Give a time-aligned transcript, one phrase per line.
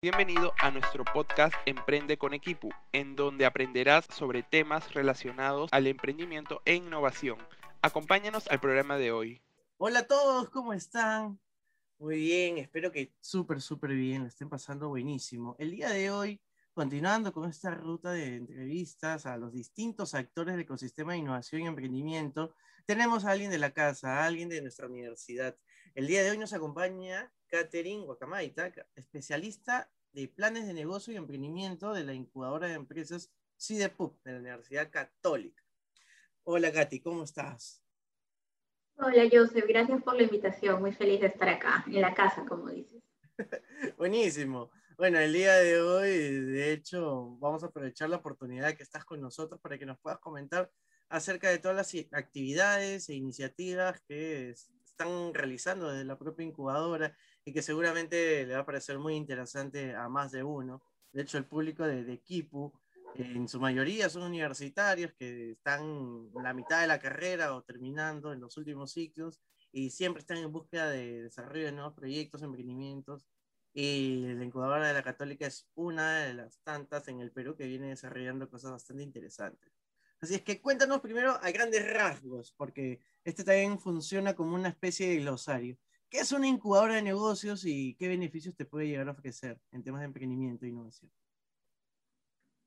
[0.00, 6.62] Bienvenido a nuestro podcast Emprende con Equipo, en donde aprenderás sobre temas relacionados al emprendimiento
[6.64, 7.36] e innovación.
[7.82, 9.42] Acompáñanos al programa de hoy.
[9.76, 11.40] Hola a todos, ¿cómo están?
[11.98, 15.56] Muy bien, espero que súper, súper bien, lo estén pasando buenísimo.
[15.58, 16.40] El día de hoy,
[16.74, 21.66] continuando con esta ruta de entrevistas a los distintos actores del ecosistema de innovación y
[21.66, 22.54] emprendimiento,
[22.86, 25.56] tenemos a alguien de la casa, a alguien de nuestra universidad.
[25.96, 31.92] El día de hoy nos acompaña Catherine Guacamaita, especialista de planes de negocio y emprendimiento
[31.92, 35.62] de la incubadora de empresas CIDEPUP de la Universidad Católica.
[36.44, 37.82] Hola Katy, ¿cómo estás?
[38.96, 40.80] Hola Joseph, gracias por la invitación.
[40.80, 43.02] Muy feliz de estar acá, en la casa, como dices.
[43.96, 44.70] Buenísimo.
[44.96, 49.20] Bueno, el día de hoy, de hecho, vamos a aprovechar la oportunidad que estás con
[49.20, 50.70] nosotros para que nos puedas comentar
[51.08, 54.54] acerca de todas las actividades e iniciativas que
[54.98, 59.94] están realizando desde la propia incubadora y que seguramente le va a parecer muy interesante
[59.94, 60.82] a más de uno.
[61.12, 62.72] De hecho, el público de, de Kipu,
[63.14, 65.82] en su mayoría son universitarios que están
[66.34, 69.40] en la mitad de la carrera o terminando en los últimos ciclos
[69.72, 73.26] y siempre están en búsqueda de desarrollo de nuevos proyectos, emprendimientos.
[73.72, 77.66] Y la incubadora de la Católica es una de las tantas en el Perú que
[77.66, 79.77] viene desarrollando cosas bastante interesantes.
[80.20, 85.08] Así es que cuéntanos primero a grandes rasgos, porque este también funciona como una especie
[85.08, 85.76] de glosario.
[86.10, 89.84] ¿Qué es una incubadora de negocios y qué beneficios te puede llegar a ofrecer en
[89.84, 91.12] temas de emprendimiento e innovación?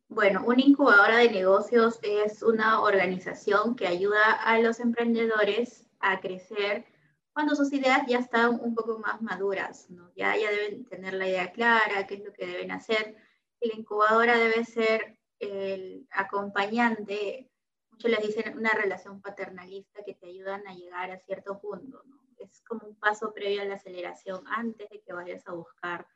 [0.08, 6.86] Bueno, una incubadora de negocios es una organización que ayuda a los emprendedores a crecer
[7.34, 10.12] cuando sus ideas ya están un poco más maduras, ¿no?
[10.16, 13.16] ya, ya deben tener la idea clara, qué es lo que deben hacer.
[13.62, 17.52] Y la incubadora debe ser el acompañante,
[17.92, 22.22] muchos les dicen una relación paternalista que te ayudan a llegar a cierto punto, ¿no?
[22.38, 26.08] Es como un paso previo a la aceleración antes de que vayas a buscar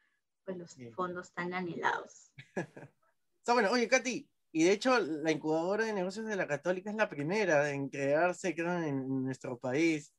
[0.44, 2.32] pues, los fondos tan anhelados.
[3.40, 6.96] Está bueno, oye, Katy, y de hecho la incubadora de negocios de la Católica es
[6.96, 10.14] la primera en crearse, creo, en nuestro país.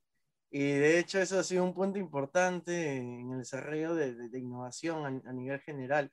[0.51, 5.05] Y de hecho eso ha sido un punto importante en el desarrollo de, de, innovación
[5.05, 6.13] a, a, nivel general.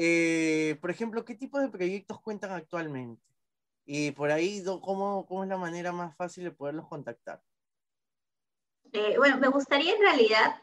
[0.00, 3.20] Eh, por ejemplo, ¿qué tipo de proyectos cuentan actualmente?
[3.84, 7.42] Y por ahí, ¿cómo, ¿cómo es la manera más fácil de poderlos contactar?
[8.92, 10.54] Eh, bueno, me gustaría en realidad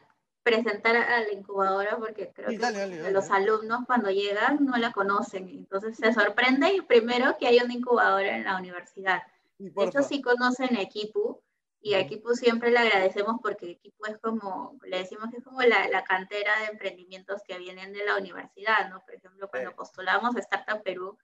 [0.42, 4.64] presentar a la incubadora porque creo sí, dale, que dale, dale, los alumnos cuando llegan
[4.64, 9.22] no la conocen, entonces se sorprende primero que hay una incubadora en la universidad.
[9.58, 11.42] De hecho, sí conocen Equipu,
[11.86, 15.62] y a Equipo siempre le agradecemos porque Equipo es como, le decimos que es como
[15.62, 19.04] la, la, cantera de emprendimientos que vienen de la universidad, ¿no?
[19.04, 19.76] Por ejemplo, cuando sí.
[19.76, 21.16] postulamos a Startup Perú,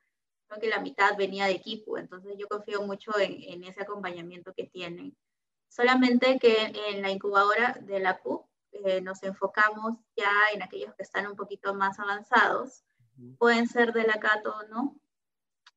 [0.46, 4.54] creo que la mitad venía de Equipo, entonces yo confío mucho en, en, ese acompañamiento
[4.54, 5.16] que tienen.
[5.66, 11.02] Solamente que en la incubadora de la PUC eh, nos enfocamos ya en aquellos que
[11.02, 12.84] están un poquito más avanzados,
[13.36, 14.96] pueden ser de la Cato o no,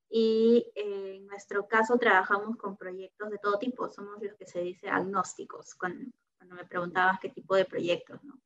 [0.09, 4.61] y eh, en nuestro caso trabajamos con proyectos de todo tipo, somos los que se
[4.61, 8.39] dice agnósticos, cuando, cuando me preguntabas qué tipo de proyectos, ¿no?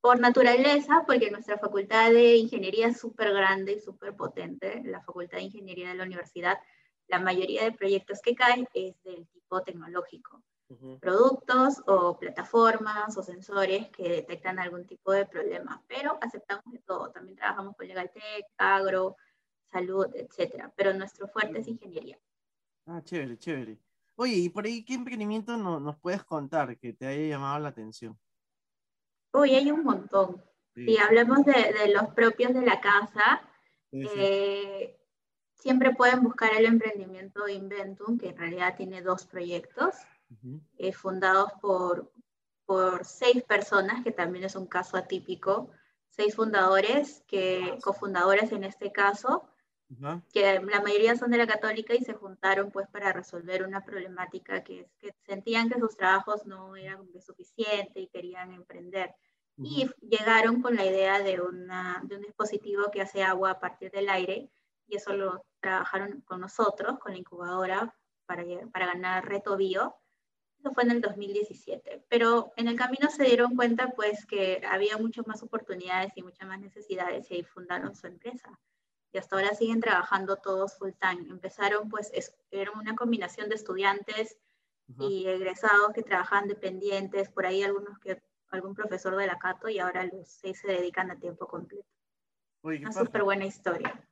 [0.00, 5.38] Por naturaleza, porque nuestra facultad de ingeniería es súper grande y súper potente, la facultad
[5.38, 6.58] de ingeniería de la universidad,
[7.08, 10.42] la mayoría de proyectos que caen es del tipo tecnológico.
[10.68, 11.00] Uh -huh.
[11.00, 17.10] Productos o plataformas o sensores que detectan algún tipo de problema, pero aceptamos de todo.
[17.10, 19.16] También trabajamos con Legal Tech, Agro,
[19.70, 20.72] salud, etcétera.
[20.76, 22.18] Pero nuestro fuerte es ingeniería.
[22.86, 23.78] Ah, chévere, chévere.
[24.16, 27.68] Oye, ¿y por ahí qué emprendimiento no, nos puedes contar que te haya llamado la
[27.68, 28.18] atención?
[29.32, 30.42] Uy, hay un montón.
[30.74, 30.86] Sí.
[30.86, 33.42] Si hablamos de, de, los propios de la casa,
[33.90, 34.08] Sí, sí.
[34.16, 35.00] eh,
[35.54, 39.94] siempre pueden buscar el emprendimiento Inventum, que en realidad tiene dos proyectos,
[40.30, 40.60] Uh -huh.
[40.76, 42.12] eh, fundados por,
[42.66, 45.70] por seis personas, que también es un caso atípico,
[46.10, 49.47] seis fundadores, que, cofundadores en este caso,
[49.90, 50.22] Uh -huh.
[50.32, 54.62] que la mayoría son de la católica y se juntaron pues para resolver una problemática
[54.62, 59.14] que es que sentían que sus trabajos no eran suficientes y querían emprender.
[59.56, 59.66] Uh -huh.
[59.66, 63.90] Y llegaron con la idea de, una, de un dispositivo que hace agua a partir
[63.90, 64.50] del aire
[64.88, 67.94] y eso lo trabajaron con nosotros, con la incubadora,
[68.26, 69.96] para, para ganar Reto Bio.
[70.58, 74.98] Eso fue en el 2017, pero en el camino se dieron cuenta pues que había
[74.98, 78.58] muchas más oportunidades y muchas más necesidades y ahí fundaron su empresa
[79.12, 81.28] y hasta ahora siguen trabajando todos full time.
[81.30, 84.36] Empezaron, pues, es, era una combinación de estudiantes
[84.88, 85.10] uh -huh.
[85.10, 89.78] y egresados que trabajaban dependientes, por ahí algunos que, algún profesor de la Cato y
[89.78, 91.86] ahora los seis se dedican a tiempo completo.
[92.62, 94.08] Uy, una súper buena historia.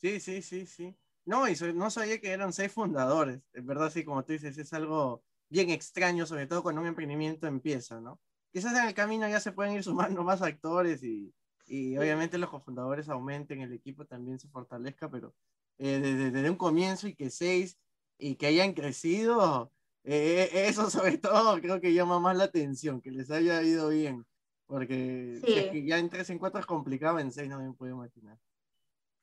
[0.00, 0.96] Sí, sí, sí, sí.
[1.24, 3.40] No, y no sabía que eran seis fundadores.
[3.52, 7.46] En verdad, sí, como tú dices, es algo bien extraño, sobre todo cuando un emprendimiento
[7.46, 8.20] empieza, ¿no?
[8.52, 11.34] Quizás en el camino ya se pueden ir sumando más actores y,
[11.66, 15.34] y obviamente los cofundadores aumenten, el equipo también se fortalezca, pero
[15.78, 17.78] eh, desde, un comienzo y que seis
[18.18, 19.72] y que hayan crecido,
[20.04, 23.88] eh, eh, eso sobre todo creo que llama más la atención, que les haya ido
[23.88, 24.26] bien,
[24.66, 25.40] porque
[25.86, 28.38] ya en tres en cuatro es complicado, en seis no me puedo imaginar.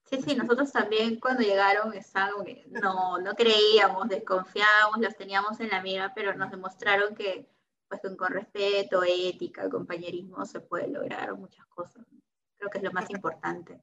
[0.06, 1.94] Sí, sí, nosotros también cuando llegaron
[2.72, 7.48] no, no creíamos, desconfiábamos, los teníamos en la mira, pero nos demostraron que
[7.88, 12.06] pues con respeto, ética, compañerismo se puede lograr muchas cosas.
[12.62, 13.82] Creo que es lo más importante.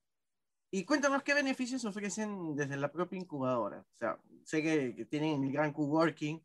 [0.70, 3.80] Y cuéntanos qué beneficios ofrecen desde la propia incubadora.
[3.80, 6.40] O sea, sé que, tienen el gran coworking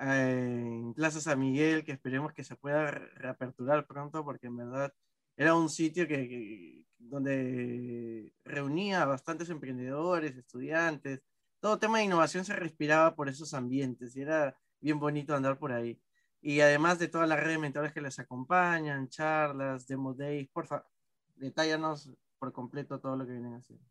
[0.00, 4.92] eh, en Plaza San Miguel, que esperemos que se pueda reaperturar pronto, porque en verdad
[5.36, 11.22] era un sitio que, donde reunía a bastantes emprendedores, estudiantes.
[11.60, 15.70] Todo tema de innovación se respiraba por esos ambientes y era bien bonito andar por
[15.70, 16.00] ahí.
[16.40, 20.66] Y además de toda la red de mentores que les acompañan, charlas, demo days, por
[20.66, 20.86] favor,
[21.42, 22.08] detállanos
[22.38, 23.84] por completo todo lo que vienen haciendo.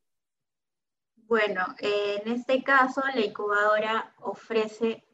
[1.16, 5.06] Bueno, en este caso la incubadora ofrece,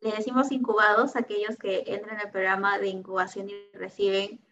[0.00, 4.44] le decimos incubados aquellos que entran al programa de incubación y reciben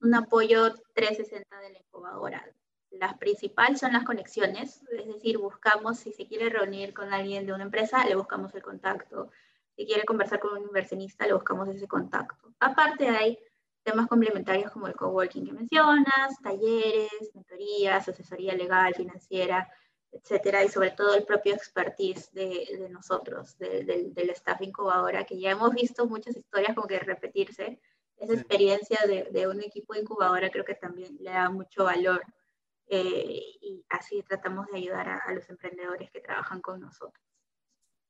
[0.00, 2.44] un apoyo 360 de la incubadora.
[2.90, 7.52] Las principales son las conexiones, es decir, buscamos, si se quiere reunir con alguien de
[7.52, 9.30] una empresa, le buscamos el contacto.
[9.76, 12.52] Si quiere conversar con un inversionista, le buscamos ese contacto.
[12.60, 13.38] Aparte hay
[13.82, 19.68] temas complementarios como el coworking que mencionas, talleres, mentorías, asesoría legal, financiera,
[20.12, 25.72] etcétera, y sobre todo el propio expertise de, nosotros, del staff incubadora, que ya hemos
[25.72, 27.80] visto muchas historias como que repetirse.
[28.18, 32.22] Esa experiencia de, un equipo de incubadora creo que también le da mucho valor
[32.86, 37.24] eh, y así tratamos de ayudar a, los emprendedores que trabajan con nosotros.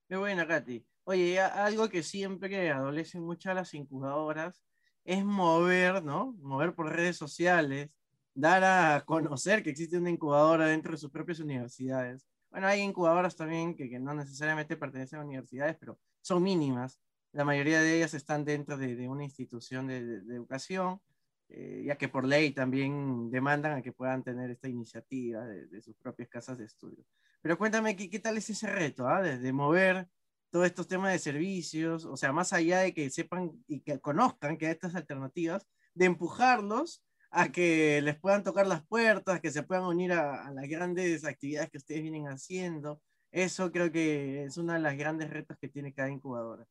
[0.08, 0.84] Qué buena, Katy.
[1.04, 4.62] Oye, algo que siempre adolecen mucho a las incubadoras
[5.04, 6.32] es mover, ¿no?
[6.40, 7.90] Mover por redes sociales,
[8.34, 12.26] dar a conocer que existe una incubadora dentro de sus propias universidades.
[12.50, 17.00] Bueno, hay incubadoras también que, que no necesariamente pertenecen a universidades, pero son mínimas.
[17.32, 21.00] La mayoría de ellas están dentro de, una institución de, de, educación,
[21.48, 25.96] eh, ya que por ley también demandan a que puedan tener esta iniciativa de, sus
[25.96, 27.04] propias casas de estudio.
[27.40, 29.08] Pero cuéntame, ¿qué, qué tal es ese reto?
[29.08, 29.22] Ah?
[29.22, 30.08] De, mover
[30.52, 34.58] todos estos temas de servicios, o sea, más allá de que sepan y que conozcan
[34.58, 39.62] que hay estas alternativas, de empujarlos a que les puedan tocar las puertas, que se
[39.62, 43.00] puedan unir a, las grandes actividades que ustedes vienen haciendo.
[43.30, 46.66] Eso creo que es uno de los grandes retos que tiene cada incubadora.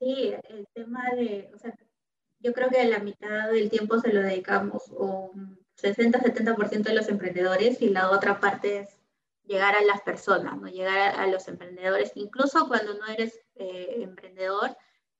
[0.00, 1.72] Sí, el tema de, o sea,
[2.40, 5.30] yo creo que la mitad del tiempo se lo dedicamos, o
[5.80, 9.03] 60-70% de los emprendedores, y la otra parte es
[9.44, 10.68] llegar a las personas, ¿no?
[10.68, 14.76] llegar a, los emprendedores, incluso cuando no eres eh, emprendedor,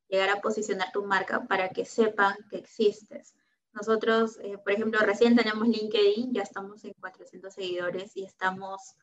[0.08, 3.34] llegar a posicionar tu marca para que sepan que existes.
[3.72, 8.94] Nosotros, eh, por ejemplo, recién tenemos LinkedIn, ya estamos en 400 seguidores y estamos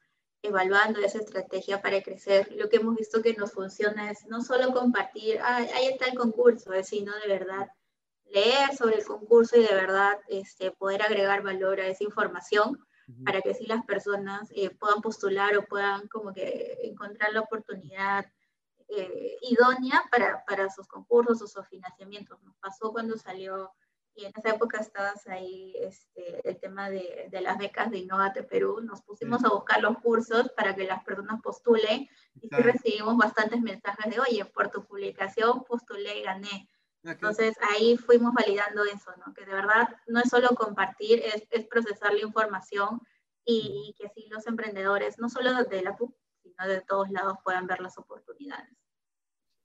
[0.41, 2.51] evaluando esa estrategia para crecer.
[2.53, 6.17] Lo que hemos visto que nos funciona es no solo compartir, ah, ahí está el
[6.17, 7.67] concurso, sino de verdad
[8.25, 12.79] leer sobre el concurso y de verdad este, poder agregar valor a esa información
[13.25, 18.25] para que así las personas eh, puedan postular o puedan como que encontrar la oportunidad
[18.87, 22.41] eh, idónea para, para, sus concursos o sus financiamientos.
[22.43, 23.71] Nos pasó cuando salió,
[24.15, 28.43] y en esa época estabas ahí, este, el tema de, de, las becas de Innovate
[28.43, 32.09] Perú, nos pusimos a buscar los cursos para que las personas postulen
[32.41, 36.67] y sí recibimos bastantes mensajes de, oye, por tu publicación postulé y gané.
[37.03, 39.34] Entonces ahí fuimos validando eso, ¿no?
[39.34, 43.01] Que de verdad no es solo compartir, es, es procesar la información
[43.46, 47.67] y, que así los emprendedores, no solo de la PUC, sino de todos lados puedan
[47.67, 48.70] ver las oportunidades.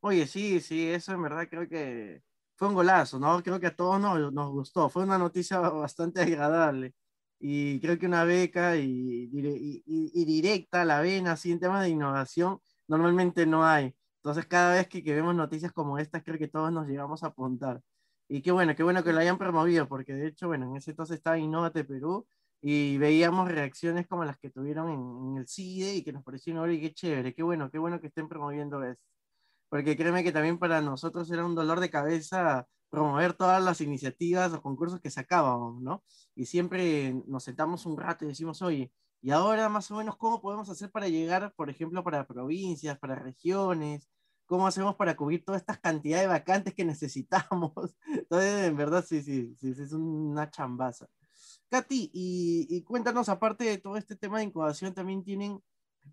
[0.01, 2.23] Oye, sí, sí, eso en verdad creo que
[2.55, 3.43] fue un golazo, ¿no?
[3.43, 6.95] Creo que a todos nos, nos gustó, fue una noticia bastante agradable.
[7.39, 11.91] Y creo que una beca y, y, y, directa la vena, así en temas de
[11.91, 13.95] innovación, normalmente no hay.
[14.27, 17.29] Entonces, cada vez que, que, vemos noticias como estas, creo que todos nos llegamos a
[17.29, 17.81] apuntar.
[18.29, 20.91] Y qué bueno, qué bueno que lo hayan promovido, porque de hecho, bueno, en ese
[20.91, 22.27] entonces estaba Innovate Perú
[22.61, 26.81] y veíamos reacciones como las que tuvieron en, el CIDE y que nos pareció, oye,
[26.81, 29.01] qué chévere, qué bueno, qué bueno que estén promoviendo eso.
[29.69, 34.53] Porque créeme que también para nosotros era un dolor de cabeza promover todas las iniciativas
[34.53, 36.03] o concursos que sacábamos, ¿no?
[36.35, 38.93] Y siempre nos sentamos un rato y decimos, oye,
[39.23, 43.15] y ahora más o menos cómo podemos hacer para llegar, por ejemplo, para provincias, para
[43.17, 44.09] regiones,
[44.47, 47.73] cómo hacemos para cubrir todas estas cantidades de vacantes que necesitamos.
[48.07, 51.09] Entonces, en verdad, sí, sí, sí, es una chambaza.
[51.69, 55.61] Katy, y, cuéntanos, aparte de todo este tema de incubación, también tienen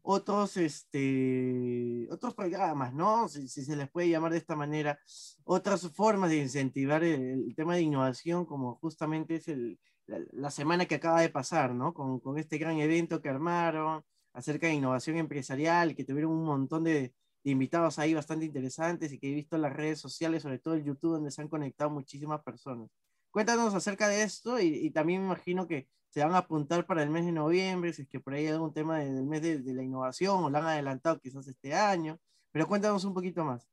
[0.01, 3.27] otros, este, otros programas, ¿no?
[3.29, 4.99] Si, se les puede llamar de esta manera,
[5.43, 10.95] otras formas de incentivar el, tema de innovación, como justamente es el, la, semana que
[10.95, 11.93] acaba de pasar, ¿no?
[11.93, 16.83] Con, con, este gran evento que armaron acerca de innovación empresarial, que tuvieron un montón
[16.83, 20.75] de, invitados ahí bastante interesantes y que he visto en las redes sociales, sobre todo
[20.75, 22.89] el YouTube, donde se han conectado muchísimas personas.
[23.31, 27.01] Cuéntanos acerca de esto y, y también me imagino que se van a apuntar para
[27.01, 29.73] el mes de noviembre, si es que por ahí hay algún tema del mes de,
[29.73, 32.19] la innovación o lo han adelantado quizás este año,
[32.51, 33.67] pero cuéntanos un poquito más.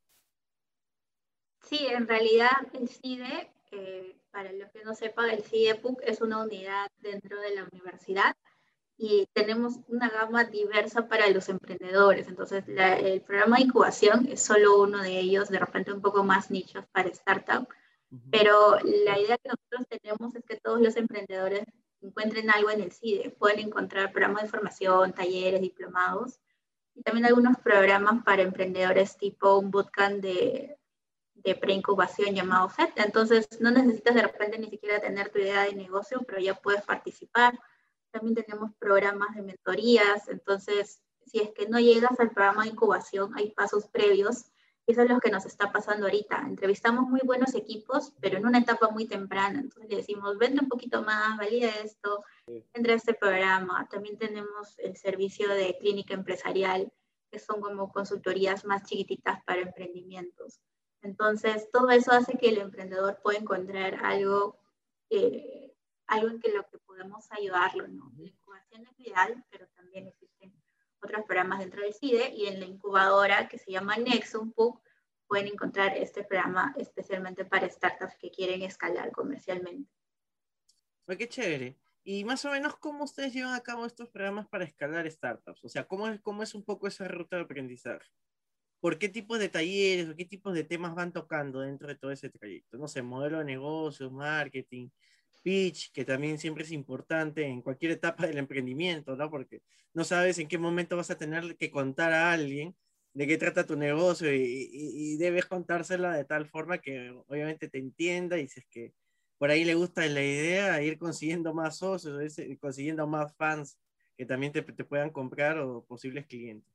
[1.61, 6.43] Sí, en realidad el CIDE, eh, para los que no sepan, el CIDEPUC es una
[6.43, 8.35] unidad dentro de la universidad
[9.03, 12.29] y tenemos una gama diversa para los emprendedores.
[12.29, 16.51] Entonces, el programa de incubación es solo uno de ellos, de repente un poco más
[16.51, 17.67] nichos para startup,
[18.31, 21.65] pero la idea que nosotros tenemos es que todos los emprendedores
[22.03, 23.31] encuentren algo en el CIDE.
[23.31, 26.39] Pueden encontrar programas de formación, talleres, diplomados
[26.95, 30.77] y también algunos programas para emprendedores tipo un bootcamp de,
[31.37, 32.91] de preincubación llamado FED.
[32.97, 36.83] Entonces, no necesitas de repente ni siquiera tener tu idea de negocio, pero ya puedes
[36.83, 37.59] participar.
[38.11, 40.29] También tenemos programas de mentorías.
[40.29, 44.51] Entonces, si es que no llegas al programa de incubación, hay pasos previos
[44.91, 46.45] eso es lo que nos está pasando ahorita.
[46.49, 49.61] Entrevistamos muy buenos equipos, pero en una etapa muy temprana.
[49.61, 52.25] Entonces le decimos, vende un poquito más, valida esto,
[52.73, 53.89] entra a este programa.
[53.89, 56.93] También tenemos el servicio de clínica empresarial,
[57.31, 60.59] que son como consultorías más chiquititas para emprendimientos.
[61.03, 64.59] Entonces, todo eso hace que el emprendedor pueda encontrar algo,
[65.09, 65.70] eh,
[66.11, 67.87] algo en que lo que podemos ayudarlo.
[67.89, 68.13] ¿no?
[68.19, 70.53] La incubación es ideal, pero también existen
[71.01, 74.83] otros programas dentro del CIDE y en la incubadora que se llama Nexum PUC
[75.27, 79.89] pueden encontrar este programa especialmente para startups que quieren escalar comercialmente.
[81.07, 81.79] qué chévere.
[82.03, 85.65] Y más o menos, ¿cómo ustedes llevan a cabo estos programas para escalar startups?
[85.65, 88.11] O sea, ¿cómo es, cómo es un poco esa ruta de aprendizaje?
[88.81, 92.11] ¿Por qué tipos de talleres o qué tipos de temas van tocando dentro de todo
[92.11, 92.79] ese trayecto?
[92.79, 94.89] No sé, modelo de negocios, marketing,
[95.43, 99.31] pitch, que también siempre es importante en cualquier etapa del emprendimiento, ¿no?
[99.31, 99.63] Porque
[99.95, 102.77] no sabes en qué momento vas a tener que contar a alguien
[103.13, 108.39] de qué trata tu negocio y, debes contársela de tal forma que obviamente te entienda
[108.39, 108.95] y si es que
[109.39, 113.79] por ahí le gusta la idea, ir consiguiendo más socios, consiguiendo más fans
[114.17, 116.71] que también te, te puedan comprar o posibles clientes.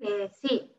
[0.00, 0.77] Eh, sí,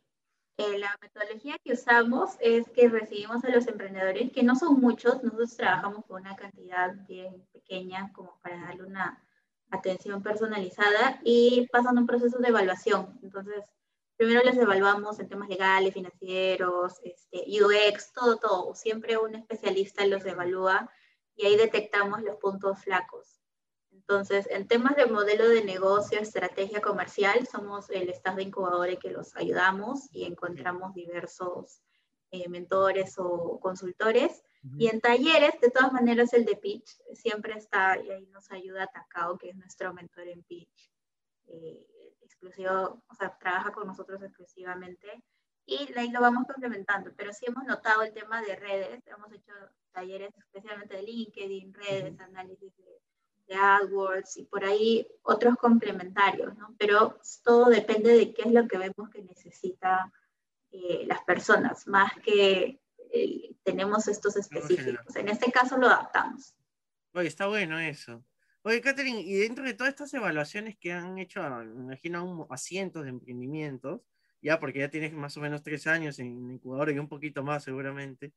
[0.60, 5.24] eh, la metodología que usamos es que recibimos a los emprendedores, que no son muchos,
[5.24, 9.24] nosotros trabajamos con una cantidad bien pequeña como para darle una
[9.72, 13.18] atención personalizada y pasan un proceso de evaluación.
[13.24, 13.64] Entonces,
[14.18, 18.76] primero les evaluamos en temas legales, financieros, este, UX, todo, todo.
[18.76, 20.92] Siempre un especialista los evalúa
[21.38, 23.39] y ahí detectamos los puntos flacos.
[24.10, 29.12] Entonces, en temas de modelo de negocio, estrategia comercial, somos el staff de incubadores que
[29.12, 31.84] los ayudamos y encontramos diversos
[32.32, 34.44] eh, mentores o consultores.
[34.80, 38.88] Y en talleres, de todas maneras, el de pitch siempre está y ahí nos ayuda
[38.88, 40.92] Takao, que es nuestro mentor en pitch.
[41.46, 41.86] Eh,
[42.22, 45.24] exclusivo, o sea, trabaja con nosotros exclusivamente
[45.68, 47.12] y ahí lo vamos complementando.
[47.16, 49.54] Pero sí hemos notado el tema de redes, hemos hecho
[49.92, 53.00] talleres especialmente de LinkedIn, redes, análisis de
[53.50, 56.76] de AdWords y por ahí otros complementarios, ¿no?
[56.78, 60.14] Pero todo depende de qué es lo que vemos que necesita
[60.72, 62.80] eh, las personas, más que
[63.12, 65.16] eh, tenemos estos específicos.
[65.16, 66.54] En este caso lo adaptamos.
[67.14, 68.24] Oye, está bueno eso.
[68.62, 73.04] Oye, Catherine, y dentro de todas estas evaluaciones que han hecho, me imagino, a cientos
[73.04, 74.02] de emprendimientos,
[74.44, 77.64] ya porque ya tienes más o menos tres años en incubador y un poquito más
[77.64, 78.32] seguramente,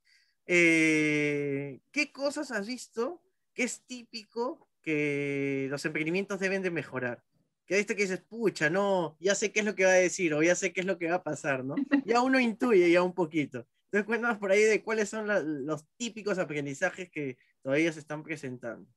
[0.47, 7.23] eh, ¿qué cosas has visto que es típico que los emprendimientos deben de mejorar.
[7.67, 10.35] Que viste que dices, pucha, no, ya sé qué es lo que va a decir
[10.35, 11.75] o ya sé qué es lo que va a pasar, ¿no?
[12.07, 13.67] Ya uno intuye ya un poquito.
[13.87, 15.27] Entonces cuéntanos por ahí de cuáles son
[15.67, 18.91] los típicos aprendizajes que todavía se están presentando.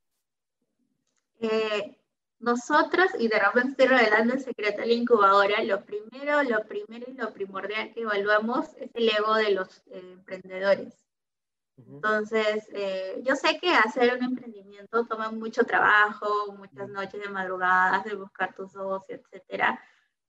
[1.39, 1.97] Eh,
[2.39, 7.05] nosotros, y de repente estoy revelando el secreto de la incubadora, lo primero, lo primero
[7.07, 11.04] y lo primordial que evaluamos es el ego de los eh, emprendedores.
[11.77, 18.05] Entonces, eh, yo sé que hacer un emprendimiento toma mucho trabajo, muchas noches de madrugadas,
[18.05, 19.79] de buscar tus socios, etcétera,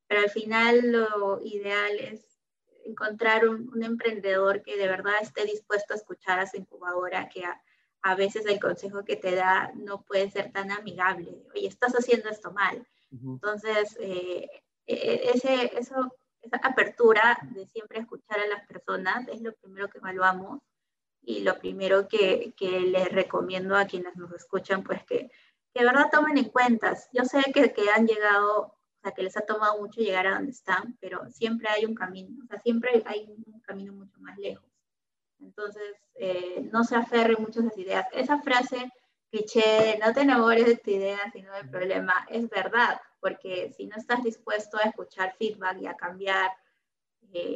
[0.08, 2.38] pero al final lo ideal es
[2.84, 8.14] encontrar un, emprendedor que de verdad esté dispuesto a escuchar a su incubadora, que a,
[8.16, 11.42] veces el consejo que te da no puede ser tan amigable.
[11.52, 12.86] Oye, estás haciendo esto mal.
[13.10, 14.48] Entonces, eh,
[14.86, 19.88] e, e, ese, eso, esa apertura de siempre escuchar a las personas es lo primero
[19.88, 20.60] que evaluamos
[21.26, 25.30] y lo primero que, que les recomiendo a quienes nos escuchan, pues que,
[25.74, 26.96] que de verdad tomen en cuenta.
[27.12, 30.52] Yo sé que, que han llegado, sea, que les ha tomado mucho llegar a donde
[30.52, 34.64] están, pero siempre hay un camino, o sea, siempre hay un camino mucho más lejos.
[35.40, 38.06] Entonces, eh, no se aferren mucho a esas ideas.
[38.12, 38.90] Esa frase
[39.30, 43.96] cliché no te enamores de tu idea, sino del problema, es verdad, porque si no
[43.96, 46.50] estás dispuesto a escuchar feedback y a cambiar,
[47.32, 47.52] eh,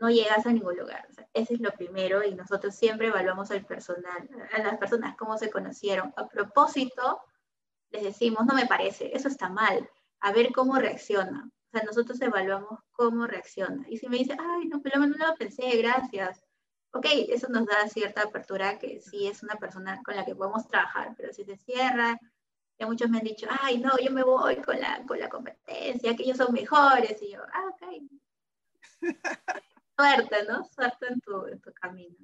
[0.00, 1.06] no llegas a ningún lugar.
[1.10, 5.38] O ese es lo primero y nosotros siempre evaluamos al personal, a las personas cómo
[5.38, 6.12] se conocieron.
[6.16, 7.20] A propósito,
[7.90, 9.88] les decimos, no me parece, eso está mal,
[10.20, 11.48] a ver cómo reacciona.
[11.48, 13.84] O sea, nosotros evaluamos cómo reacciona.
[13.88, 16.42] Y si me dice, ay, no, pero no lo pensé, gracias.
[16.92, 20.66] Ok, eso nos da cierta apertura que sí es una persona con la que podemos
[20.66, 22.18] trabajar, pero si se cierra,
[22.78, 26.16] ya muchos me han dicho, ay, no, yo me voy con la, con la competencia,
[26.16, 27.20] que ellos son mejores.
[27.22, 28.02] Y yo, ah, ok.
[29.98, 30.64] Suerte, ¿no?
[30.64, 32.14] Suerte en tu, en tu camino.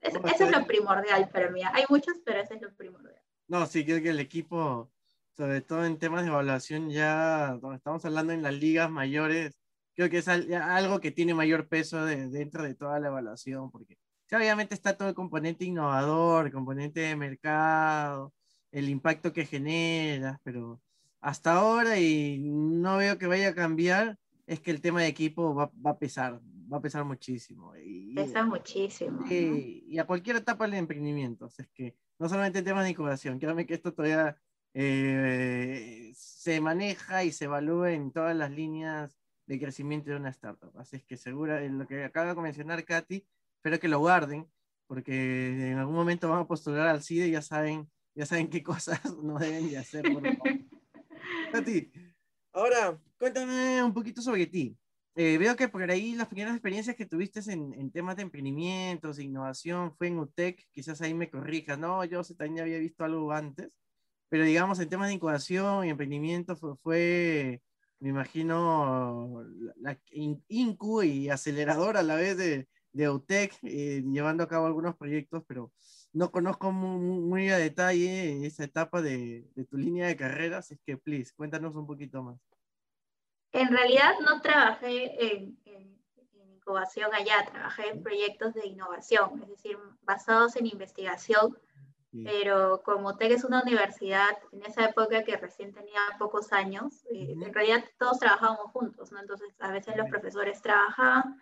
[0.00, 1.60] eso es lo primordial para mí.
[1.72, 3.22] Hay muchos, pero ese es lo primordial.
[3.46, 4.90] No, sí, creo que el equipo,
[5.36, 9.52] sobre todo en temas de evaluación, ya, donde estamos hablando en las ligas mayores,
[9.94, 13.96] creo que es algo que tiene mayor peso dentro de toda la evaluación, porque
[14.32, 18.32] obviamente está todo el componente innovador, el componente de mercado,
[18.72, 20.80] el impacto que genera, pero
[21.20, 25.54] hasta ahora, y no veo que vaya a cambiar, es que el tema de equipo
[25.54, 26.40] va, va a pesar,
[26.72, 27.76] va a pesar muchísimo.
[27.76, 29.24] Y, Pesa muchísimo.
[29.30, 33.66] Y, a cualquier etapa del emprendimiento, es que no solamente en temas de incubación, créanme
[33.66, 34.36] que esto todavía
[34.74, 39.16] eh, se maneja y se evalúa en todas las líneas
[39.46, 40.76] de crecimiento de una startup.
[40.78, 44.48] Así es que segura, en lo que acaba de mencionar Katy, espero que lo guarden,
[44.86, 48.62] porque en algún momento van a postular al CIDE y ya saben, ya saben qué
[48.62, 50.02] cosas no deben de hacer.
[50.02, 50.22] Por
[51.52, 51.92] Katy,
[52.52, 54.76] ahora cuéntame un poquito sobre ti.
[55.16, 59.16] Eh, veo que por ahí las primeras experiencias que tuviste en, en, temas de emprendimientos,
[59.16, 63.30] de innovación, fue en UTEC, quizás ahí me corrijas, no, yo también había visto algo
[63.32, 63.70] antes,
[64.28, 67.62] pero digamos en temas de incubación y emprendimiento fue, fue
[68.00, 69.44] me imagino,
[69.76, 69.98] la,
[70.48, 75.44] INCU y acelerador a la vez de, de UTEC, eh, llevando a cabo algunos proyectos,
[75.46, 75.72] pero
[76.12, 80.96] no conozco muy, a detalle esa etapa de, de tu línea de carrera, así que,
[80.96, 82.38] please, cuéntanos un poquito más.
[83.54, 85.56] En realidad no trabajé en,
[86.56, 91.56] incubación allá, trabajé en proyectos de innovación, es decir, basados en investigación,
[92.24, 97.32] pero como TEC es una universidad en esa época que recién tenía pocos años, eh,
[97.32, 99.20] en realidad todos trabajábamos juntos, ¿no?
[99.20, 101.40] Entonces a veces los profesores trabajaban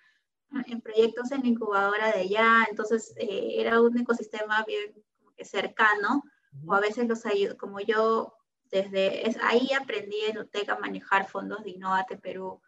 [0.67, 4.93] en proyectos en la incubadora de allá, entonces eh, era un ecosistema bien
[5.39, 6.25] cercano,
[6.67, 8.35] o a veces los ayudo, como yo
[8.73, 12.61] desde ahí aprendí en UTEC a manejar fondos de Innovate Perú,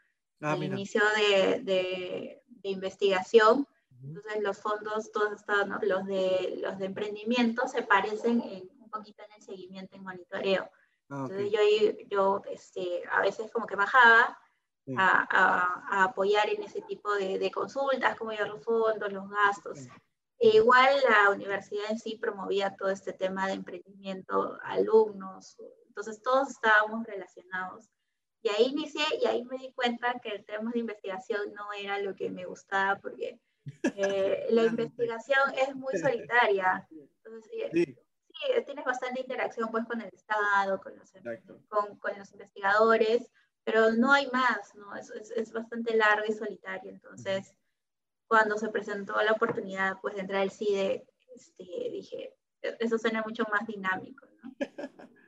[0.42, 3.66] ah, el inicio de, de, investigación.
[4.02, 9.22] Entonces los fondos, todos estos, los, de, los de emprendimiento se parecen en, un poquito
[9.22, 10.70] en el seguimiento y monitoreo.
[11.08, 11.58] Ah, Entonces yo,
[12.10, 14.38] yo este, a veces como que bajaba
[14.98, 19.78] a, a, apoyar en ese tipo de, de consultas, como llevar los fondos, los gastos.
[20.38, 25.56] E igual la universidad en sí promovía todo este tema de emprendimiento, alumnos,
[25.94, 27.88] entonces todos estábamos relacionados.
[28.42, 32.00] Y ahí inicié y ahí me di cuenta que el tema de investigación no era
[32.00, 33.40] lo que me gustaba porque
[33.82, 36.86] eh, la investigación es muy solitaria.
[36.90, 37.96] Entonces, sí.
[38.66, 41.12] tienes bastante interacción pues con el Estado, con los,
[41.68, 43.30] con, con los investigadores,
[43.62, 44.94] pero no hay más, ¿no?
[44.96, 46.90] Es, es, es, bastante largo y solitario.
[46.90, 47.56] Entonces,
[48.26, 53.22] cuando se presentó la oportunidad pues de entrar al CIDE, este, dije, e-, eso suena
[53.22, 54.54] mucho más dinámico, ¿no?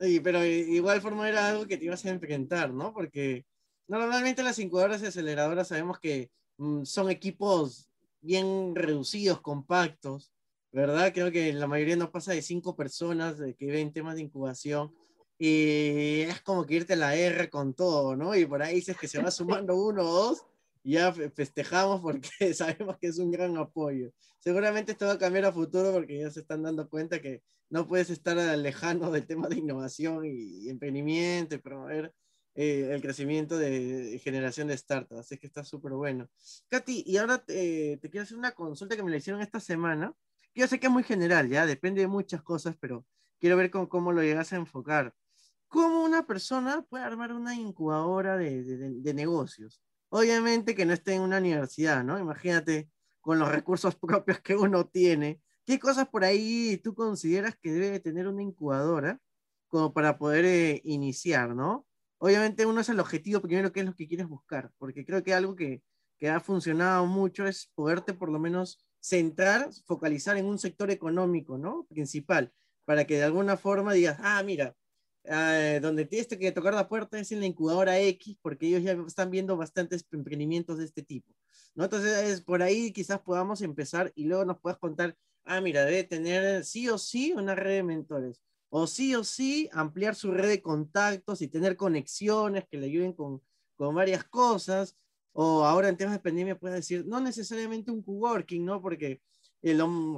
[0.00, 2.92] Sí, pero igual forma era algo que te ibas a enfrentar, ¿no?
[2.92, 3.44] Porque
[3.88, 7.88] normalmente las incubadoras y aceleradoras sabemos que mm, son equipos
[8.20, 10.32] bien reducidos, compactos,
[10.70, 11.12] ¿verdad?
[11.12, 14.94] Creo que la mayoría no pasa de cinco personas de que ven temas de incubación
[15.38, 18.34] y es como que irte a la R con todo, ¿no?
[18.36, 20.44] Y por ahí dices que se va sumando uno o dos
[20.82, 24.12] ya festejamos porque sabemos que es un gran apoyo.
[24.38, 27.86] Seguramente esto va a cambiar a futuro porque ya se están dando cuenta que no
[27.86, 32.14] puedes estar lejano del tema de innovación y, emprendimiento y promover
[32.54, 35.20] eh, el crecimiento de, generación de startups.
[35.20, 36.28] Así que está súper bueno.
[36.68, 40.12] Katy, y ahora te, quiero hacer una consulta que me la hicieron esta semana.
[40.54, 43.06] yo sé que es muy general, ya depende de muchas cosas, pero
[43.38, 45.14] quiero ver con, cómo lo llegas a enfocar.
[45.68, 49.82] ¿Cómo una persona puede armar una incubadora de, de negocios?
[50.10, 52.18] Obviamente que no esté en una universidad, ¿no?
[52.18, 52.88] Imagínate
[53.20, 58.00] con los recursos propios que uno tiene, ¿Qué cosas por ahí tú consideras que debe
[58.00, 59.20] tener una incubadora
[59.66, 61.86] como para poder eh, iniciar, ¿no?
[62.16, 65.34] Obviamente uno es el objetivo primero, que es lo que quieres buscar, porque creo que
[65.34, 65.82] algo que,
[66.16, 71.58] que ha funcionado mucho es poderte por lo menos centrar, focalizar en un sector económico,
[71.58, 71.84] ¿no?
[71.90, 72.50] Principal,
[72.86, 74.74] para que de alguna forma digas, ah, mira,
[75.30, 78.92] eh, donde tienes que tocar la puerta es en la incubadora X, porque ellos ya
[79.06, 81.34] están viendo bastantes emprendimientos de este tipo.
[81.74, 81.84] ¿no?
[81.84, 86.04] Entonces, es, por ahí quizás podamos empezar y luego nos puedas contar, ah, mira, debe
[86.04, 90.48] tener sí o sí una red de mentores, o sí o sí ampliar su red
[90.48, 93.42] de contactos y tener conexiones que le ayuden con,
[93.76, 94.96] con varias cosas,
[95.32, 98.80] o ahora en temas de pandemia puedes decir, no necesariamente un coworking, ¿no?
[98.80, 99.20] Porque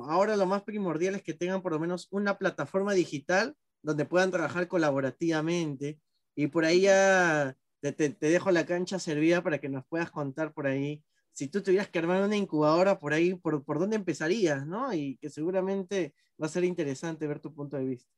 [0.09, 4.31] ahora lo más primordial es que tengan por lo menos una plataforma digital donde puedan
[4.31, 5.99] trabajar colaborativamente.
[6.35, 10.53] Y por ahí ya te, te, dejo la cancha servida para que nos puedas contar
[10.53, 11.03] por ahí.
[11.33, 14.67] Si tú tuvieras que armar una incubadora por ahí, ¿por, por dónde empezarías?
[14.67, 14.93] ¿no?
[14.93, 18.11] Y que seguramente va a ser interesante ver tu punto de vista.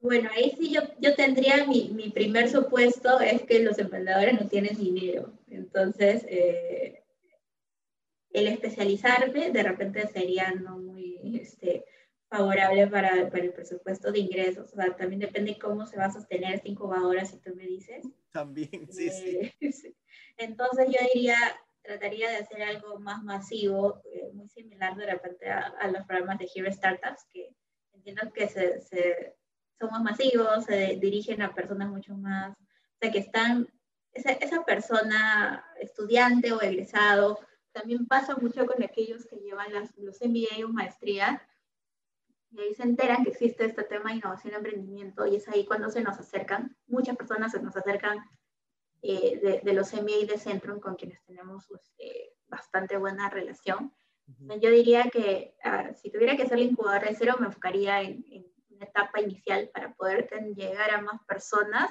[0.00, 4.46] Bueno, ahí sí yo, yo tendría mi, mi primer supuesto es que los emprendedores no
[4.46, 5.32] tienen dinero.
[5.48, 7.02] Entonces, eh,
[8.30, 11.84] el especializarme de repente sería no muy este,
[12.28, 14.72] favorable para, para, el presupuesto de ingresos.
[14.72, 18.06] O sea, también depende cómo se va a sostener esta incubadora, si tú me dices.
[18.30, 19.96] También, sí, eh, sí.
[20.36, 21.36] Entonces yo diría,
[21.82, 26.38] trataría de hacer algo más masivo, eh, muy similar de repente a, a, los programas
[26.38, 27.54] de Hero Startups, que
[27.92, 29.34] entiendo que se, se,
[29.78, 33.68] son más masivos, se dirigen a personas mucho más, o sea, que están,
[34.12, 37.38] esa, esa persona, estudiante o egresado,
[37.72, 41.47] también pasa mucho con aquellos que llevan las, los MBA o maestría,
[42.50, 45.64] y ahí se enteran que existe este tema de innovación y emprendimiento, y es ahí
[45.66, 48.18] cuando se nos acercan, muchas personas se nos acercan
[49.02, 53.92] eh, de, de, los MBA de Centrum con quienes tenemos pues, eh, bastante buena relación.
[54.60, 58.22] Yo diría que uh, si tuviera que hacer la incubadora de cero, me enfocaría en,
[58.30, 61.90] en una etapa inicial para poder llegar a más personas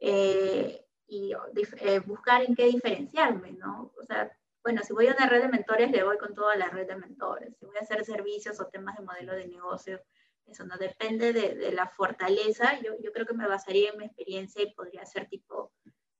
[0.00, 1.32] eh, y
[1.80, 3.92] eh, buscar en qué diferenciarme, ¿no?
[4.00, 4.30] O sea,
[4.62, 6.96] bueno, si voy a una red de mentores, le voy con toda la red de
[6.96, 7.56] mentores.
[7.58, 10.00] Si voy a hacer servicios o temas de modelo de negocio,
[10.46, 12.78] eso no depende de, de la fortaleza.
[12.80, 15.72] Yo, yo, creo que me basaría en mi experiencia y podría hacer tipo,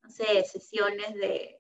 [0.02, 1.58] no sé, sesiones de,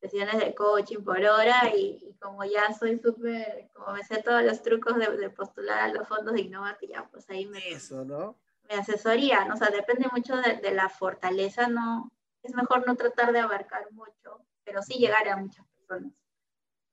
[0.00, 4.42] sesiones de coaching por hora y, y como ya soy súper, como me sé todos
[4.42, 8.04] los trucos de, de, postular a los fondos de Innova, ya pues ahí me, Eso,
[8.04, 8.36] ¿no?
[8.68, 9.54] me asesoría, ¿no?
[9.54, 12.10] O sea, depende mucho de, de la fortaleza, no,
[12.42, 16.18] es mejor no tratar de abarcar mucho, pero sí llegar a muchas personas,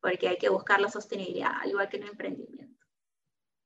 [0.01, 2.86] porque hay que buscar la sostenibilidad, al igual que en el emprendimiento.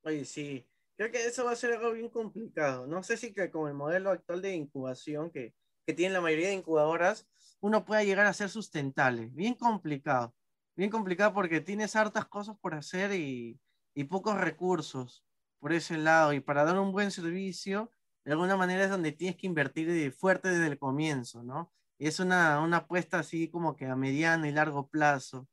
[0.03, 0.67] Oye, sí,
[0.97, 2.87] creo que eso va a ser algo bien complicado.
[2.87, 5.53] No sé si que con el modelo actual de incubación que,
[5.85, 7.27] que tienen la mayoría de incubadoras,
[7.59, 9.27] uno pueda llegar a ser sustentable.
[9.27, 10.35] Bien complicado,
[10.75, 13.59] bien complicado porque tienes hartas cosas por hacer y,
[13.93, 15.23] y pocos recursos
[15.59, 16.33] por ese lado.
[16.33, 17.91] Y para dar un buen servicio,
[18.25, 21.71] de alguna manera es donde tienes que invertir fuerte desde el comienzo, ¿no?
[22.07, 25.47] Es una, una apuesta así como que a mediano y largo plazo.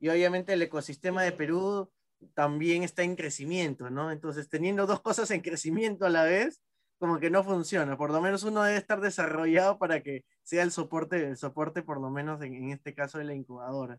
[0.00, 1.90] Y obviamente el ecosistema de Perú
[2.34, 4.10] también está en crecimiento, ¿no?
[4.10, 6.60] Entonces, teniendo dos cosas en crecimiento a la vez,
[6.98, 7.96] como que no funciona.
[7.96, 12.00] Por lo menos uno debe estar desarrollado para que sea el soporte, el soporte por
[12.00, 13.98] lo menos en, en este caso de la incubadora.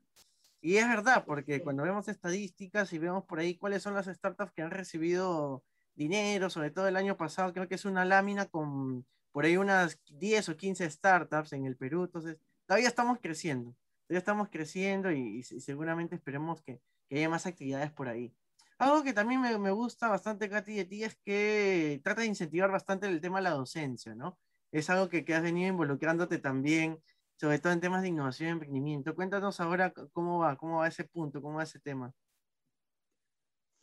[0.61, 4.53] Y es verdad, porque cuando vemos estadísticas y vemos por ahí cuáles son las startups
[4.53, 5.63] que han recibido
[5.95, 9.99] dinero, sobre todo el año pasado, creo que es una lámina con por ahí unas
[10.11, 13.75] 10 o 15 startups en el Perú, entonces todavía estamos creciendo,
[14.07, 18.31] todavía estamos creciendo y, y seguramente esperemos que, que, haya más actividades por ahí.
[18.77, 22.71] Algo que también me, me, gusta bastante, Katy, de ti es que trata de incentivar
[22.71, 24.37] bastante el tema de la docencia, ¿no?
[24.71, 27.01] Es algo que, que has venido involucrándote también,
[27.37, 29.15] sobre todo en temas de innovación y emprendimiento.
[29.15, 32.13] Cuéntanos ahora cómo va, cómo va ese punto, cómo va ese tema.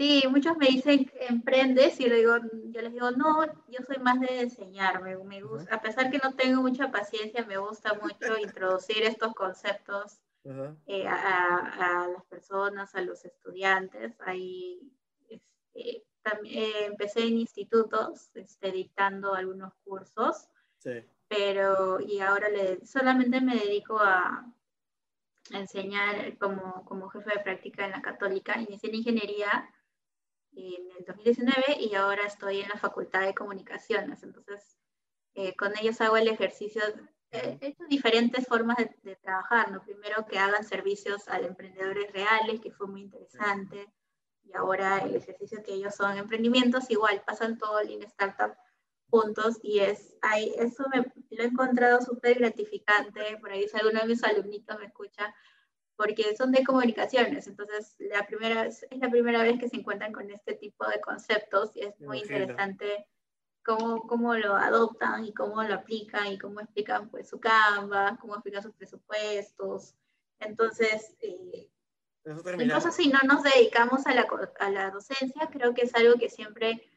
[0.01, 2.37] Sí, muchos me dicen emprendes y yo, digo,
[2.73, 6.33] yo les digo, no, yo soy más de enseñarme, me gusta, a pesar que no
[6.33, 10.23] tengo mucha paciencia, me gusta mucho introducir estos conceptos
[10.87, 14.19] eh, a, a, las personas, a los estudiantes.
[14.21, 14.91] Ahí
[15.29, 21.05] este, también, eh, empecé en institutos este, dictando algunos cursos, sí.
[21.29, 24.51] pero y ahora le, solamente me dedico a,
[25.53, 28.59] a enseñar como, como jefe de práctica en la católica.
[28.59, 29.71] Inicié en ingeniería
[30.55, 34.23] en el 2019 y ahora estoy en la Facultad de Comunicaciones.
[34.23, 34.79] Entonces,
[35.35, 36.83] eh, con ellos hago el ejercicio,
[37.31, 39.83] eh, he hecho diferentes formas de, de, trabajar, ¿no?
[39.83, 43.93] Primero que hagan servicios a emprendedores reales, que fue muy interesante,
[44.43, 48.57] y ahora el ejercicio que ellos son emprendimientos, igual, pasan todo Lean Startup
[49.11, 50.99] juntos y es, ahí, eso me,
[51.31, 55.35] lo he encontrado súper gratificante, por ahí si alguno de mis alumnitos me escucha,
[56.01, 60.31] porque son de comunicaciones, entonces la primera, es la primera vez que se encuentran con
[60.31, 63.07] este tipo de conceptos y es muy interesante
[63.63, 68.33] cómo, cómo lo adoptan y cómo lo aplican y cómo explican pues su Canva, cómo
[68.33, 69.95] explican sus presupuestos.
[70.39, 71.69] Entonces, eh,
[72.59, 74.27] incluso si no nos dedicamos a la,
[74.59, 76.91] a la, docencia, creo que es algo que siempre, eh,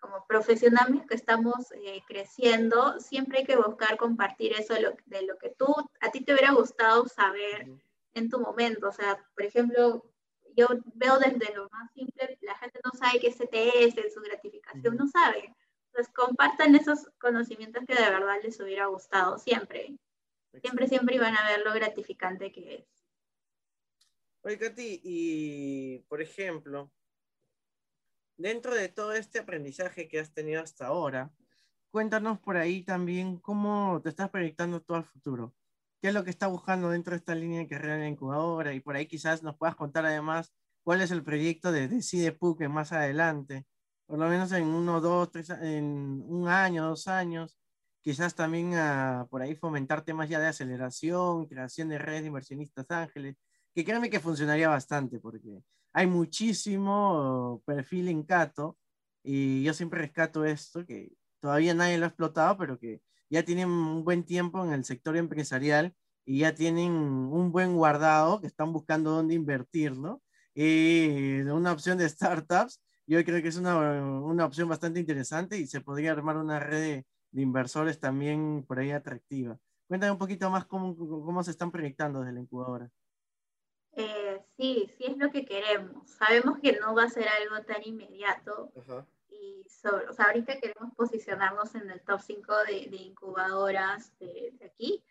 [0.00, 5.22] como profesionales que estamos eh, creciendo, siempre hay que buscar compartir eso de lo, de
[5.22, 7.66] lo, que tú, a ti te hubiera gustado saber
[8.16, 8.88] en tu momento.
[8.88, 10.04] O sea, por ejemplo,
[10.56, 14.96] yo veo desde lo más simple, la gente no sabe qué es CTS, su gratificación,
[14.96, 15.54] no sabe.
[15.88, 19.96] Entonces, compartan esos conocimientos que de verdad les hubiera gustado siempre.
[20.60, 22.86] Siempre, siempre iban a ver lo gratificante que es.
[24.42, 26.90] Oye, Katy, y por ejemplo,
[28.36, 31.30] dentro de todo este aprendizaje que has tenido hasta ahora,
[31.90, 35.54] cuéntanos por ahí también cómo te estás proyectando todo al futuro.
[36.00, 38.74] ¿Qué es lo que está buscando dentro de esta línea de carrera la incubadora?
[38.74, 42.68] Y por ahí quizás nos puedas contar además cuál es el proyecto de Decide PUC
[42.68, 43.66] más adelante,
[44.06, 47.58] por lo menos en uno, dos, tres, en un año, dos años,
[48.02, 52.86] quizás también uh, por ahí fomentar temas ya de aceleración, creación de redes de inversionistas
[52.90, 53.36] ángeles,
[53.74, 55.60] que créanme que funcionaría bastante, porque
[55.92, 58.78] hay muchísimo perfil en Cato,
[59.24, 63.68] y yo siempre rescato esto, que todavía nadie lo ha explotado, pero que ya tienen
[63.68, 68.72] un buen tiempo en el sector empresarial y ya tienen un buen guardado, que están
[68.72, 70.22] buscando dónde invertirlo.
[70.54, 75.66] Y una opción de startups, yo creo que es una, una opción bastante interesante y
[75.66, 79.58] se podría armar una red de, inversores también por ahí atractiva.
[79.86, 82.90] Cuéntame un poquito más cómo, cómo se están proyectando desde la incubadora.
[83.92, 86.10] Eh, sí, sí es lo que queremos.
[86.10, 88.72] Sabemos que no va a ser algo tan inmediato.
[89.46, 94.52] Y sobre, o sea, ahorita queremos posicionarnos en el top 5 de, de incubadoras de,
[94.64, 95.04] aquí,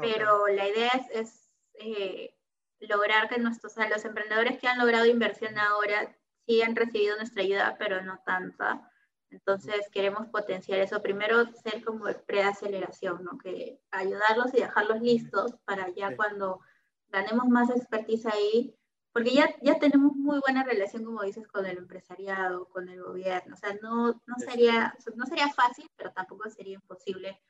[0.00, 2.34] pero la idea es, es eh,
[2.80, 6.14] lograr que nuestros, o sea, los emprendedores que han logrado inversión ahora
[6.46, 8.90] sí han recibido nuestra ayuda, pero no tanta.
[9.30, 11.02] Entonces queremos potenciar eso.
[11.02, 13.38] Primero ser como el preaceleración, ¿no?
[13.38, 16.60] Que ayudarlos y dejarlos listos para ya cuando
[17.08, 18.74] ganemos más expertise ahí,
[19.18, 23.56] porque ya, ya tenemos muy buena relación, como dices, con el empresariado, con el gobierno.
[23.56, 27.42] O sea, no, no, sería, no sería fácil, pero tampoco sería imposible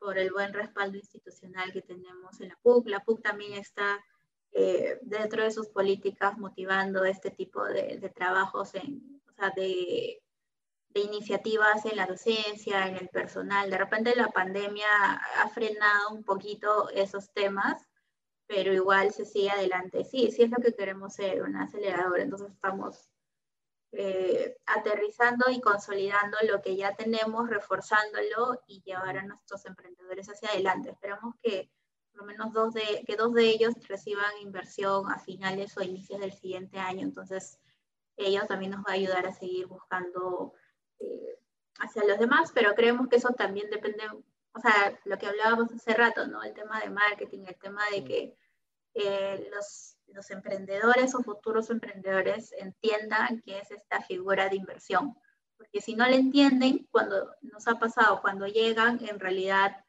[0.00, 2.88] por el buen respaldo institucional que tenemos en la PUC.
[2.88, 4.04] La PUC también está
[4.50, 10.20] eh, dentro de sus políticas motivando este tipo de, de trabajos, en, o sea, de,
[10.88, 13.70] de, iniciativas en la docencia, en el personal.
[13.70, 14.88] De repente la pandemia
[15.40, 17.80] ha frenado un poquito esos temas,
[18.54, 20.04] pero igual se sigue adelante.
[20.04, 22.20] Sí, sí es lo que queremos ser, un acelerador.
[22.20, 23.08] Entonces estamos
[23.92, 30.50] eh, aterrizando y consolidando lo que ya tenemos, reforzándolo y llevar a nuestros emprendedores hacia
[30.50, 30.90] adelante.
[30.90, 31.70] Esperamos que
[32.10, 36.20] por lo menos dos de, que dos de ellos reciban inversión a finales o inicios
[36.20, 37.00] del siguiente año.
[37.00, 37.58] Entonces,
[38.18, 40.52] ellos también nos va a ayudar a seguir buscando
[40.98, 41.38] eh,
[41.78, 44.04] hacia los demás, pero creemos que eso también depende,
[44.52, 46.42] o sea, lo que hablábamos hace rato, ¿no?
[46.42, 48.41] El tema de marketing, el tema de que
[48.94, 55.14] eh, los, los emprendedores o futuros emprendedores entiendan qué es esta figura de inversión.
[55.56, 59.84] Porque si no le entienden, cuando nos ha pasado, cuando llegan, en realidad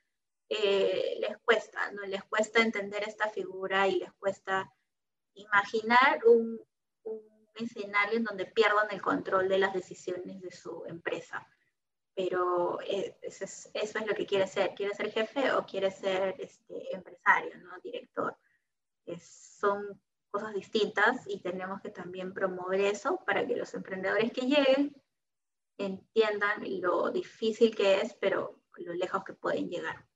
[0.49, 2.03] eh, les cuesta, ¿no?
[2.03, 4.71] Les cuesta entender esta figura y les cuesta
[5.33, 6.59] imaginar un,
[7.03, 7.21] un,
[7.55, 11.47] escenario en donde pierdan el control de las decisiones de su empresa.
[12.15, 14.73] Pero eh, eso, es, eso, es, lo que quiere ser.
[14.73, 17.79] ¿Quiere ser jefe o quiere ser este, empresario, ¿no?
[17.83, 18.35] director?
[19.19, 24.95] Son cosas distintas y tenemos que también promover eso para que los emprendedores que lleguen
[25.77, 30.07] entiendan lo difícil que es, pero lo lejos que pueden llegar.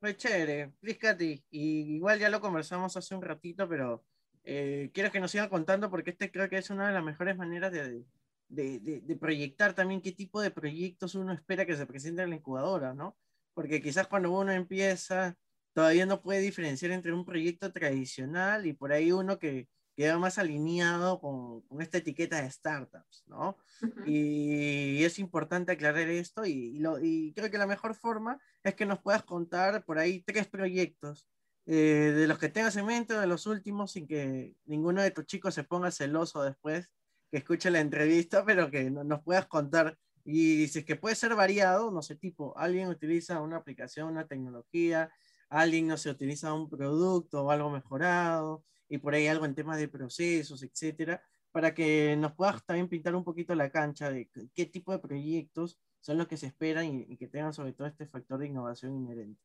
[0.00, 1.44] Muy chévere, Katy.
[1.50, 4.04] Y igual ya lo conversamos hace un ratito, pero
[4.44, 7.36] eh, quiero que nos siga contando porque este creo que es una de las mejores
[7.36, 8.04] maneras de,
[8.48, 12.30] de, de, de, proyectar también qué tipo de proyectos uno espera que se presenten en
[12.30, 13.16] la incubadora, ¿no?
[13.54, 15.36] Porque quizás cuando uno empieza
[15.76, 20.38] todavía no puede diferenciar entre un proyecto tradicional y por ahí uno que queda más
[20.38, 23.58] alineado con, con esta etiqueta de startups, ¿no?
[23.82, 24.02] Uh -huh.
[24.06, 28.40] y, y, es importante aclarar esto y, y, lo, y, creo que la mejor forma
[28.64, 31.28] es que nos puedas contar por ahí tres proyectos
[31.66, 35.10] eh, de los que tengas en mente o de los últimos sin que ninguno de
[35.10, 36.90] tus chicos se ponga celoso después
[37.30, 41.14] que escuche la entrevista, pero que no, nos puedas contar y si es que puede
[41.14, 45.12] ser variado, no sé, tipo, alguien utiliza una aplicación, una tecnología,
[45.48, 49.78] alguien no se utiliza un producto o algo mejorado y por ahí algo en temas
[49.78, 54.66] de procesos, etcétera, para que nos puedas también pintar un poquito la cancha de qué
[54.66, 58.06] tipo de proyectos son los que se esperan y, y que tengan sobre todo este
[58.06, 59.40] factor de innovación inherente.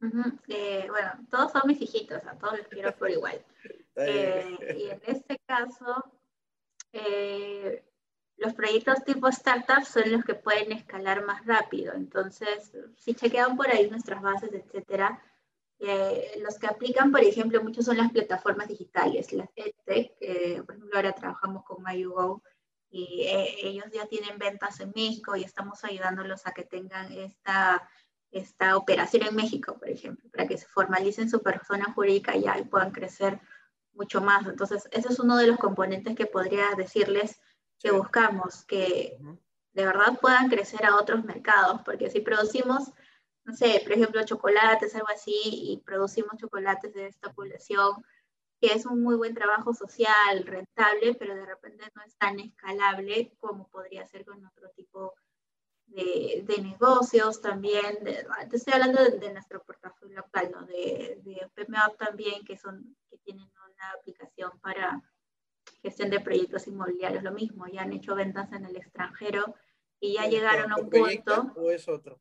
[0.00, 0.40] Uh -huh.
[0.48, 3.44] eh, bueno, todos son mis hijitos, a todos los quiero por igual.
[3.96, 6.04] eh, y en este caso,
[6.92, 7.84] eh,
[8.36, 11.94] los proyectos tipo startup son los que pueden escalar más rápido.
[11.94, 15.22] Entonces, si chequean por ahí nuestras bases, etcétera,
[15.78, 20.74] eh, los que aplican, por ejemplo, muchos son las plataformas digitales, las EdTech, eh, por
[20.76, 22.42] ejemplo, ahora trabajamos con MyUgo
[22.90, 27.88] y eh, ellos ya tienen ventas en México y estamos ayudándolos a que tengan esta,
[28.30, 32.64] esta operación en México, por ejemplo, para que se formalicen su persona jurídica ya y
[32.64, 33.40] puedan crecer
[33.92, 34.46] mucho más.
[34.46, 37.40] Entonces, ese es uno de los componentes que podría decirles
[37.84, 39.18] que buscamos, que
[39.74, 42.90] de verdad puedan crecer a otros mercados, porque si producimos,
[43.44, 48.02] no sé, por ejemplo, chocolates, algo así, y producimos chocolates de esta población,
[48.58, 53.36] que es un muy buen trabajo social, rentable, pero de repente no es tan escalable
[53.38, 55.12] como podría ser con otro tipo
[55.84, 58.02] de, de negocios también.
[58.02, 60.64] De, te estoy hablando de, nuestro portafolio local, ¿no?
[60.64, 61.50] de, de
[61.98, 65.02] también, que, son, que tienen una aplicación para
[65.84, 69.54] gestión de proyectos inmobiliarios, lo mismo, ya han hecho ventas en el extranjero
[70.00, 71.52] y ya llegaron a un punto.
[71.56, 72.18] ¿O es otro?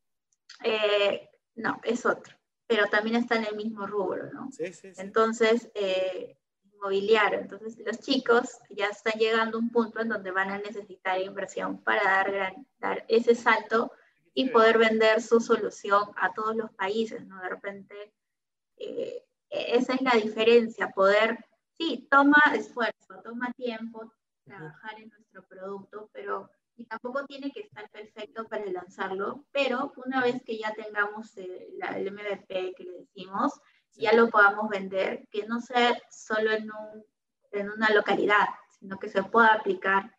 [0.65, 2.35] Eh, no, es otro,
[2.67, 4.51] pero también está en el mismo rubro, ¿no?
[4.51, 5.01] Sí, sí, sí.
[5.01, 6.37] Entonces, eh,
[6.73, 7.39] inmobiliario.
[7.39, 11.81] Entonces, los chicos ya están llegando a un punto en donde van a necesitar inversión
[11.81, 13.93] para dar, dar ese salto
[14.33, 17.41] y poder vender su solución a todos los países, ¿no?
[17.41, 18.13] De repente,
[18.77, 21.45] eh, esa es la diferencia, poder,
[21.83, 24.11] sí, toma esfuerzo, toma tiempo
[24.45, 30.21] trabajar en nuestro producto, pero y tampoco tiene que estar perfecto para lanzarlo, pero una
[30.23, 33.53] vez que ya tengamos el, el MVP que le decimos,
[33.91, 37.05] ya lo podamos vender, que no sea solo en, un,
[37.51, 38.47] en una localidad,
[38.79, 40.15] sino que se pueda aplicar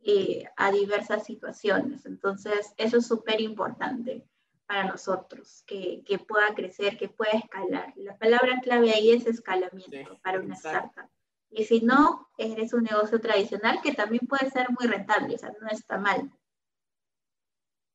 [0.00, 2.06] eh, a diversas situaciones.
[2.06, 4.26] Entonces, eso es súper importante
[4.68, 7.94] para nosotros, que, que, pueda crecer, que pueda escalar.
[7.96, 11.08] La palabra clave ahí es escalamiento para una startup.
[11.50, 15.50] Y si no, eres un negocio tradicional que también puede ser muy rentable, o sea,
[15.58, 16.30] no está mal.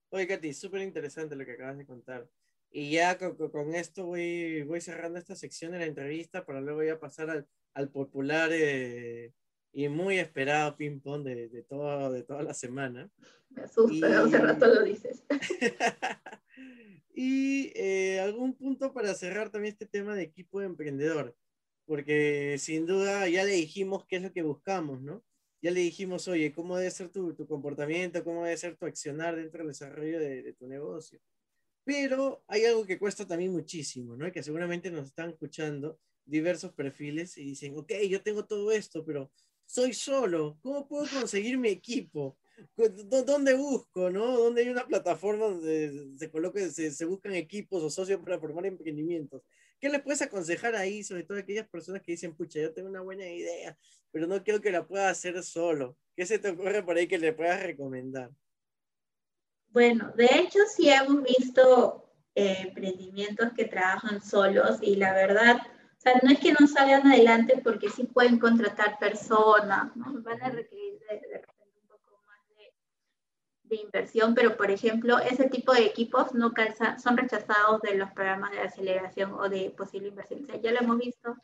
[0.09, 2.27] Oye, Katy, súper interesante lo que acabas de contar.
[2.71, 6.81] Y ya con, con, esto voy, voy cerrando esta sección de la entrevista para luego
[6.81, 9.31] ya pasar al, al popular eh,
[9.73, 13.09] y muy esperado ping-pong de, de, todo, de toda la semana.
[13.49, 14.13] Me asusta, y...
[14.13, 15.23] hace rato lo dices.
[17.15, 21.36] y eh, algún punto para cerrar también este tema de equipo de emprendedor,
[21.86, 25.23] porque sin duda ya le dijimos qué es lo que buscamos, ¿no?
[25.62, 29.36] Ya le dijimos, oye, cómo debe ser tu, tu comportamiento, cómo debe ser tu accionar
[29.36, 31.19] dentro del desarrollo de, de tu negocio.
[31.86, 34.31] Pero hay algo que cuesta también muchísimo, ¿no?
[34.31, 39.31] Que seguramente nos están escuchando diversos perfiles y dicen, ok, yo tengo todo esto, pero
[39.65, 42.38] soy solo, ¿cómo puedo conseguir mi equipo?
[43.26, 44.38] ¿Dónde busco, no?
[44.38, 48.65] ¿Dónde hay una plataforma donde se coloque, se, se buscan equipos o socios para formar
[48.65, 49.41] emprendimientos?
[49.80, 52.88] ¿Qué le puedes aconsejar ahí, sobre todo a aquellas personas que dicen, pucha, yo tengo
[52.88, 53.78] una buena idea,
[54.12, 55.97] pero no creo que la pueda hacer solo?
[56.15, 58.32] ¿Qué se te ocurre por ahí que le puedas recomendar?
[59.69, 65.58] Bueno, de hecho sí hemos visto eh, emprendimientos que trabajan solos y la verdad,
[66.03, 70.21] o sea, no es que no salgan adelante porque sí pueden contratar personas, ¿no?
[70.21, 72.73] Van a requerir de, de repente un poco más de,
[73.63, 78.11] de, inversión, pero por ejemplo, ese tipo de equipos no calza, son rechazados de los
[78.11, 80.43] programas de aceleración o de posible inversión.
[80.43, 81.37] O sea, ya lo hemos visto,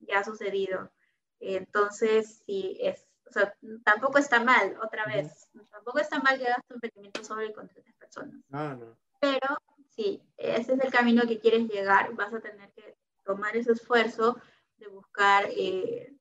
[0.00, 0.90] ya ha sucedido.
[1.38, 6.64] Entonces, sí, es o sea, tampoco está mal, otra vez, tampoco está mal que hagas
[6.66, 8.40] tu emprendimiento solo y contrates personas.
[8.52, 8.96] Ah, no.
[9.20, 9.58] Pero
[9.90, 12.96] sí, ese es el camino que quieres llegar, vas a tener que
[13.26, 14.40] tomar ese esfuerzo
[14.78, 16.12] de buscar eh.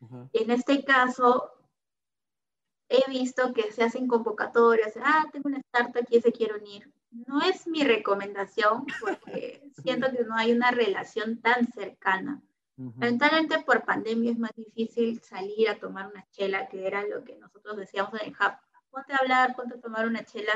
[0.00, 1.52] Uh En este caso,
[2.88, 6.92] he visto que se hacen convocatorias, ah, tengo una startup y se quiere unir.
[7.10, 12.42] No es mi recomendación porque siento que no hay una relación tan cercana.
[12.76, 17.36] Lamentablemente por pandemia es más difícil salir a tomar una chela, que era lo que
[17.36, 18.52] nosotros decíamos en el hub.
[18.90, 20.52] Ponte a hablar, ponte a tomar una chela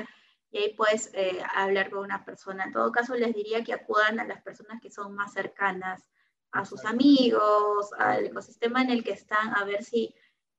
[0.50, 2.64] y ahí puedes eh, hablar con una persona.
[2.64, 6.04] En todo caso, les diría que acudan a las personas que son más cercanas,
[6.52, 10.14] a sus amigos, al ecosistema en el que están, a ver si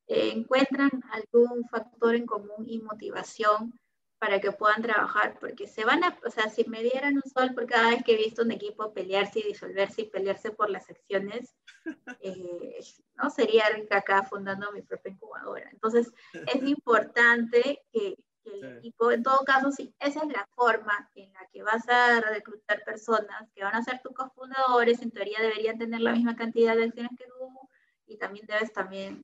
[0.07, 3.77] eh, encuentran algún factor en común y motivación
[4.21, 7.55] para que puedan trabajar, porque se van a, o sea, si me dieran un sol
[7.55, 10.85] por cada vez que he visto un equipo pelearse y disolverse y pelearse por las
[10.85, 11.55] secciones,
[12.21, 12.79] eh,
[13.15, 15.67] no sería rica acá fundando mi propia incubadora.
[15.71, 21.09] Entonces, es importante que, que el equipo, en todo caso, sí, esa es la forma
[21.15, 25.39] en la que vas a reclutar personas que van a ser tus cofundadores, en teoría
[25.41, 27.69] deberían tener la misma cantidad de acciones que tú,
[28.05, 29.23] y también debes también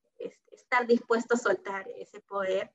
[0.52, 2.72] estar dispuesto a soltar ese poder.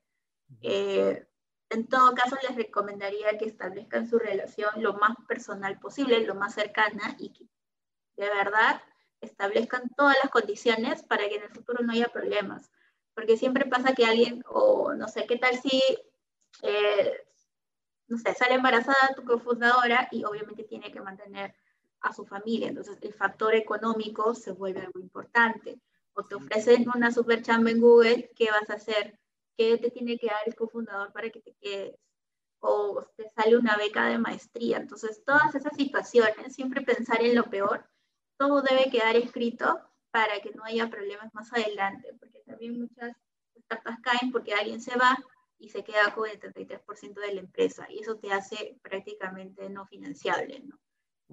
[0.61, 1.25] Eh,
[1.69, 6.53] en todo caso, les recomendaría que establezcan su relación lo más personal posible, lo más
[6.53, 7.45] cercana y que
[8.15, 8.81] de verdad
[9.21, 12.71] establezcan todas las condiciones para que en el futuro no haya problemas.
[13.15, 15.81] Porque siempre pasa que alguien, o no sé, ¿qué tal si,
[16.61, 17.13] eh,
[18.07, 21.55] no sé, sale embarazada tu cofundadora y obviamente tiene que mantener
[22.01, 22.67] a su familia?
[22.67, 25.79] Entonces, el factor económico se vuelve algo importante.
[26.15, 29.19] o te ofrecen una super chamba en Google, ¿qué vas a hacer?
[29.57, 31.95] ¿Qué te tiene que dar el cofundador para que te quedes?
[32.59, 34.77] O te sale una beca de maestría.
[34.77, 37.89] Entonces, todas esas situaciones, siempre pensar en lo peor,
[38.37, 39.81] todo debe quedar escrito
[40.11, 43.15] para que no haya problemas más adelante, porque también muchas
[43.63, 45.17] startups caen porque alguien se va
[45.63, 49.85] y se queda con el 33% de la empresa y eso te hace prácticamente no
[49.85, 50.77] financiable, ¿no?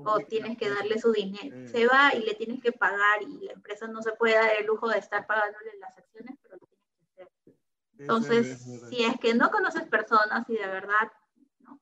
[0.04, 1.66] O tienes que darle su dinero.
[1.66, 4.66] Se va y le tienes que pagar y la empresa no se puede dar el
[4.66, 7.56] lujo de estar pagándole las acciones, pero lo tienes que hacer.
[7.98, 11.10] Entonces, si es que no conoces personas y de verdad,
[11.58, 11.80] ¿no?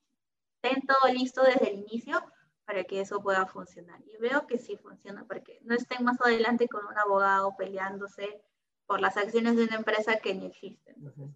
[0.63, 2.25] ten todo listo desde el inicio
[2.65, 4.01] para que eso pueda funcionar.
[4.07, 8.43] Y veo que sí funciona, porque no estén más adelante con un abogado peleándose
[8.87, 10.95] por las acciones de una empresa que ni existe.
[10.97, 11.29] Entonces.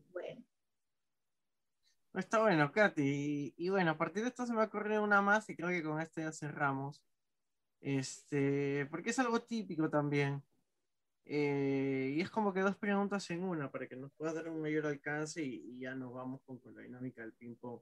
[2.15, 3.55] Está bueno, Katy.
[3.57, 5.83] Y, bueno, a partir de esto se me ha ocurrido una más y creo que
[5.83, 7.03] con esto ya cerramos.
[7.81, 10.43] Este, porque es algo típico también.
[11.25, 14.61] Eh, y es como que dos preguntas en una para que nos pueda dar un
[14.61, 17.81] mayor alcance y, ya nos vamos con, la dinámica del ping-pong.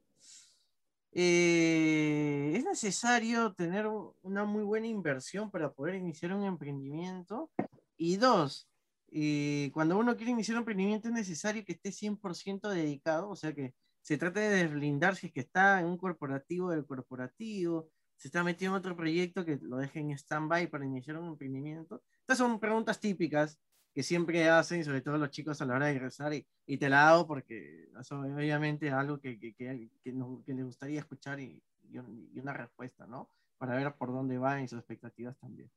[1.13, 3.89] Eh, ¿Es necesario tener
[4.23, 7.51] una muy buena inversión para poder iniciar un emprendimiento?
[7.97, 8.69] Y dos,
[9.09, 13.53] eh, cuando uno quiere iniciar un emprendimiento es necesario que esté 100% dedicado, o sea
[13.53, 13.75] que
[14.11, 18.43] se trata de deslindar si es que está en un corporativo del corporativo, se está
[18.43, 22.03] metido en otro proyecto que lo dejen en stand-by para iniciar un emprendimiento.
[22.19, 23.61] Estas son preguntas típicas
[23.95, 26.89] que siempre hacen, sobre todo los chicos a la hora de ingresar, y, y te
[26.89, 32.41] la hago porque es obviamente algo que, que, que, que, les gustaría escuchar y, y,
[32.41, 33.31] una respuesta, ¿no?
[33.59, 35.71] Para ver por dónde van y sus expectativas también.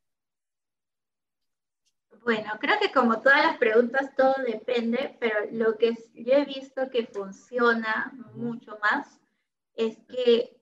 [2.22, 6.90] Bueno, creo que como todas las preguntas, todo depende, pero lo que yo he visto
[6.90, 9.20] que funciona mucho más
[9.76, 10.58] es que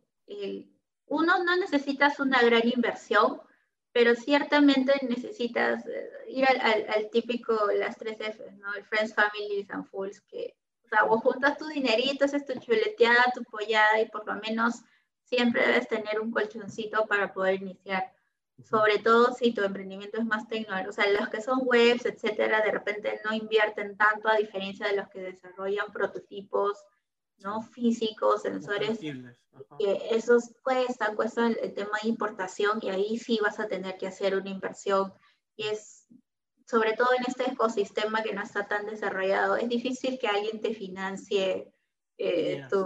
[1.07, 3.41] uno no necesitas una gran inversión,
[3.91, 8.73] pero ciertamente necesitas eh, ir al, típico, las tres F, ¿no?
[8.73, 13.25] El Friends, Families and Fools, que, o sea, vos juntas tu dinerito, haces tu chuleteada,
[13.35, 14.75] tu pollada y por lo menos
[15.23, 18.13] siempre debes tener un colchoncito para poder iniciar.
[18.63, 22.61] Sobre todo si tu emprendimiento es más tecnológico, o sea, los que son webs, etcétera,
[22.61, 26.77] de repente no invierten tanto a diferencia de los que desarrollan prototipos,
[27.39, 27.61] ¿no?
[27.61, 33.67] Físicos, sensores, que esos cuestan, cuestan el tema de importación y ahí sí vas a
[33.67, 35.13] tener que hacer una inversión.
[35.55, 36.07] Y es,
[36.65, 40.73] sobre todo en este ecosistema que no está tan desarrollado, es difícil que alguien te
[40.73, 41.73] financie
[42.23, 42.85] eh, tu,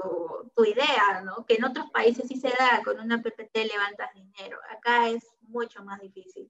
[0.55, 1.45] tu, idea, ¿no?
[1.45, 5.83] Que en otros países sí se da, con una PPT levantas dinero, acá es mucho
[5.83, 6.49] más difícil.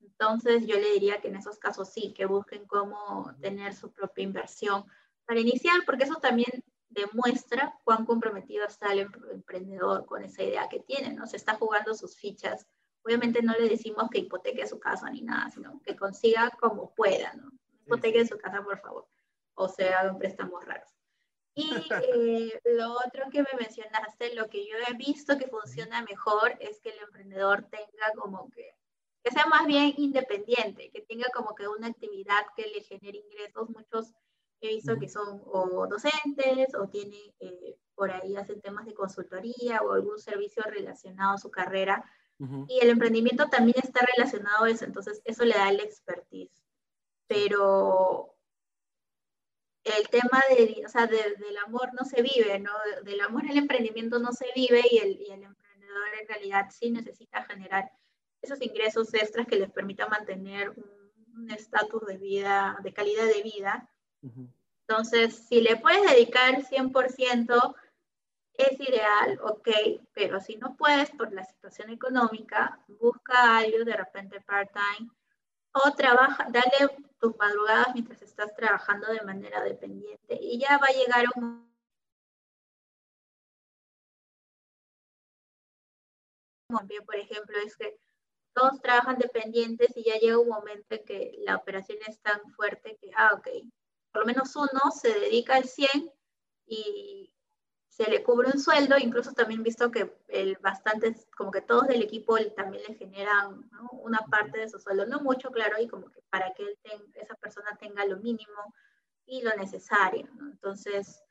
[0.00, 4.24] Entonces yo le diría que en esos casos sí, que busquen cómo tener su propia
[4.24, 4.84] inversión
[5.24, 10.80] para iniciar, porque eso también demuestra cuán comprometido está el emprendedor con esa idea que
[10.80, 11.26] tiene, ¿no?
[11.26, 12.66] Se está jugando sus fichas.
[13.02, 17.32] Obviamente no le decimos que hipoteque su casa ni nada, sino que consiga como pueda,
[17.32, 17.50] ¿no?
[17.86, 19.08] Hipoteque su casa, por favor,
[19.54, 20.99] o sea, hagan préstamos raros.
[21.60, 26.56] Y eh, lo otro que me mencionaste, lo que yo he visto que funciona mejor
[26.60, 28.74] es que el emprendedor tenga como que,
[29.22, 33.68] que sea más bien independiente, que tenga como que una actividad que le genere ingresos.
[33.70, 34.14] Muchos
[34.60, 39.80] he visto que son o docentes o tienen, eh, por ahí hacen temas de consultoría
[39.82, 42.04] o algún servicio relacionado a su carrera.
[42.68, 46.64] Y el emprendimiento también está relacionado a eso, entonces eso le da el expertise.
[47.26, 48.34] Pero
[49.84, 52.72] el tema de, o sea, del amor no se vive, ¿no?
[53.04, 56.90] Del amor al emprendimiento no se vive y el, y el emprendedor en realidad sí
[56.90, 57.90] necesita generar
[58.42, 63.88] esos ingresos extras que les permitan mantener un estatus de vida, de calidad de vida,
[64.90, 67.74] entonces, si le puedes dedicar 100%,
[68.54, 69.68] es ideal, ok,
[70.12, 75.08] pero si no puedes por la situación económica, busca algo de repente part-time
[75.72, 80.92] o trabaja, dale tus madrugadas mientras estás trabajando de manera dependiente y ya va a
[80.92, 81.70] llegar un
[87.04, 87.98] por ejemplo, es que
[88.54, 92.96] todos trabajan dependientes y ya llega un momento en que la operación es tan fuerte
[93.00, 93.48] que, ah, ok,
[94.12, 96.10] por lo menos uno se dedica al 100
[96.66, 97.32] y
[97.90, 102.02] se le cubre un sueldo, incluso también visto que el bastante, como que todos del
[102.02, 106.22] equipo también le generan una parte de su sueldo, no mucho, claro, y como que
[106.30, 106.78] para que
[107.14, 108.74] esa persona tenga lo mínimo
[109.26, 111.22] y lo necesario, Entonces,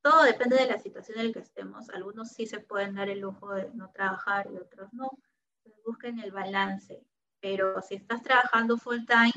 [0.00, 1.90] todo depende de la situación en la que estemos.
[1.90, 5.10] Algunos sí se pueden dar el lujo de no trabajar y otros no.
[5.58, 7.04] Entonces, busquen el balance.
[7.40, 9.32] Pero si estás trabajando full time,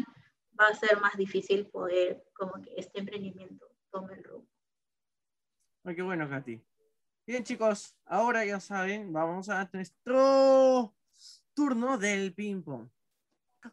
[0.60, 4.53] va a ser más difícil poder como que este emprendimiento tome el rumbo.
[5.86, 6.64] Ay, qué bueno, Katy.
[7.28, 10.96] Bien, chicos, ahora ya saben, vamos a nuestro
[11.54, 12.88] turno del ping-pong.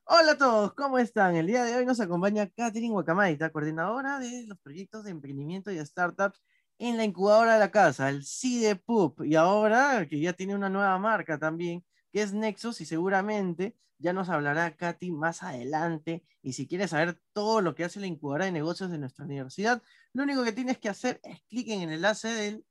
[0.07, 1.37] Hola a todos, ¿cómo están?
[1.37, 5.79] El día de hoy nos acompaña Catherine Guacamaita, coordinadora de los proyectos de emprendimiento y
[5.79, 6.43] startups
[6.81, 10.99] en la incubadora de la casa, el CIDEPUP, y ahora que ya tiene una nueva
[10.99, 16.25] marca también, que es Nexus, y seguramente ya nos hablará Katy más adelante.
[16.43, 19.83] Y si quieres saber todo lo que hace la incubadora de negocios de nuestra universidad,
[20.13, 22.65] lo único que tienes que hacer es clic en el enlace de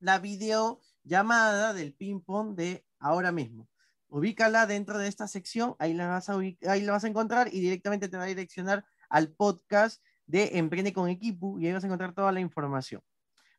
[0.00, 3.68] la video llamada del ping-pong de ahora mismo.
[4.08, 7.60] Ubícala dentro de esta sección, ahí la, vas a ahí la vas a encontrar y
[7.60, 11.88] directamente te va a direccionar al podcast de Emprende con Equipo y ahí vas a
[11.88, 13.02] encontrar toda la información.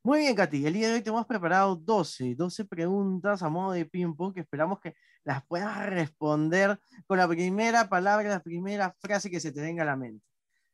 [0.02, 3.74] Muy bien, Katy, el día de hoy te hemos preparado 12, 12 preguntas a modo
[3.74, 4.95] de ping-pong que esperamos que
[5.26, 9.88] las puedas responder con la primera palabra, la primera frase que se te venga a
[9.88, 10.26] la mente.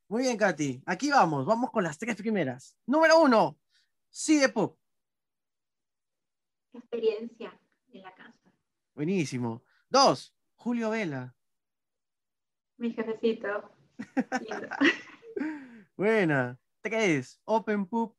[0.07, 2.77] Muy bien, Katy, aquí vamos, vamos con las tres primeras.
[2.85, 3.57] Número uno,
[4.11, 4.77] sí de pop.
[6.71, 7.59] Experiencia
[7.93, 8.51] en la casa.
[8.93, 9.63] Buenísimo.
[9.89, 11.35] Dos, Julio Vela.
[12.77, 13.71] Mi jefecito.
[15.97, 16.59] Buena.
[16.81, 18.15] Tres, Open Poop.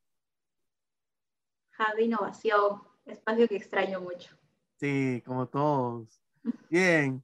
[1.79, 4.37] Hub de innovación, espacio que extraño mucho.
[4.77, 6.21] Sí, como todos.
[6.71, 7.23] Bien.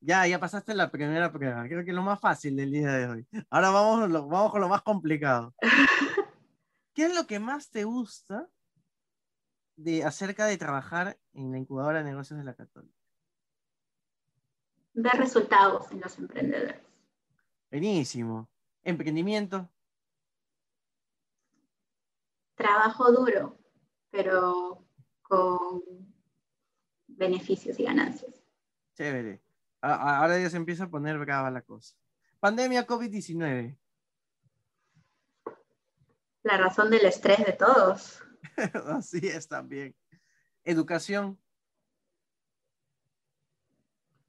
[0.00, 1.64] Ya, ya pasaste la primera prueba.
[1.66, 3.26] Creo que es lo más fácil del día de hoy.
[3.50, 5.54] Ahora vamos, vamos con lo más complicado.
[6.94, 8.48] ¿Qué es lo que más te gusta
[9.76, 12.94] de acerca de trabajar en la incubadora de negocios de la Católica?
[14.94, 16.80] Ver resultados en los emprendedores.
[17.70, 18.48] Buenísimo.
[18.82, 19.68] Emprendimiento.
[22.56, 23.56] Trabajo duro,
[24.10, 24.84] pero
[25.22, 25.82] con
[27.06, 28.42] beneficios y ganancias.
[28.94, 29.40] Chévere.
[29.80, 31.94] Ahora ya se empieza a poner brava la cosa.
[32.40, 33.76] Pandemia COVID-19.
[36.42, 38.22] La razón del estrés de todos.
[38.86, 39.94] Así es también.
[40.64, 41.38] Educación.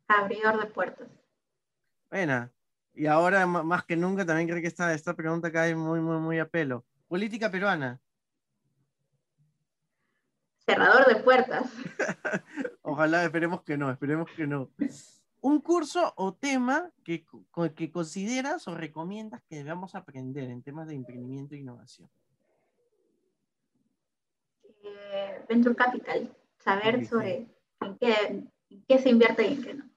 [0.07, 1.07] Abridor de puertas.
[2.09, 2.51] Buena.
[2.93, 6.39] Y ahora más que nunca también creo que esta, esta pregunta cae muy, muy, muy
[6.39, 6.85] a pelo.
[7.07, 7.99] Política peruana
[10.69, 11.71] cerrador de puertas.
[12.81, 14.69] Ojalá, esperemos que no, esperemos que no.
[15.41, 17.25] Un curso o tema que,
[17.75, 22.09] que consideras o recomiendas que debamos aprender en temas de emprendimiento e innovación.
[24.83, 27.47] Eh, Venture Capital, saber sobre
[27.81, 27.97] en
[28.87, 29.89] qué, se invierte y en qué no.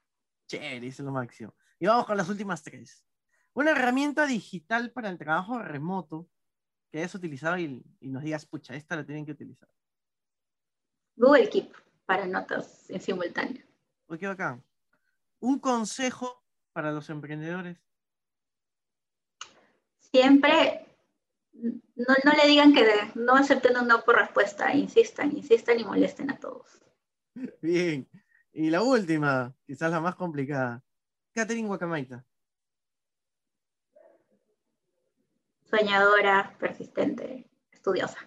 [0.46, 1.54] Chévere, eso es lo máximo.
[1.78, 3.04] Y vamos con las últimas tres.
[3.52, 6.28] Una herramienta digital para el trabajo remoto
[6.90, 9.68] que hayas utilizado y, y nos digas, pucha, esta la tienen que utilizar.
[11.22, 11.72] Google Keep
[12.04, 13.64] para notas en simultáneo.
[14.08, 14.60] Ok, acá.
[15.38, 17.78] Un consejo para los emprendedores.
[20.00, 20.84] Siempre
[21.52, 26.40] no, le digan que no acepten un no por respuesta, insistan, insistan y molesten a
[26.40, 26.82] todos.
[27.62, 28.08] Bien.
[28.52, 30.82] Y la última, quizás la más complicada.
[31.32, 32.26] Catherine Guacamaita.
[35.70, 38.18] Soñadora, persistente, estudiosa.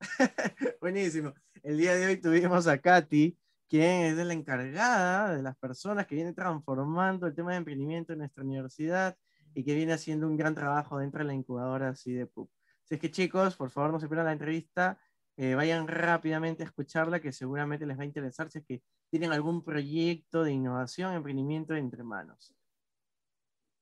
[0.82, 1.32] Buenísimo.
[1.62, 3.38] El día de hoy tuvimos a Katy,
[3.68, 8.18] quien es la encargada de las personas que viene transformando el tema de emprendimiento en
[8.18, 9.16] nuestra universidad
[9.54, 12.50] y que viene haciendo un gran trabajo dentro de la incubadora así de PUB.
[12.84, 14.98] Así es que chicos, por favor no se pierdan la entrevista,
[15.36, 19.30] eh, vayan rápidamente a escucharla que seguramente les va a interesar si es que tienen
[19.30, 22.56] algún proyecto de innovación, emprendimiento entre manos.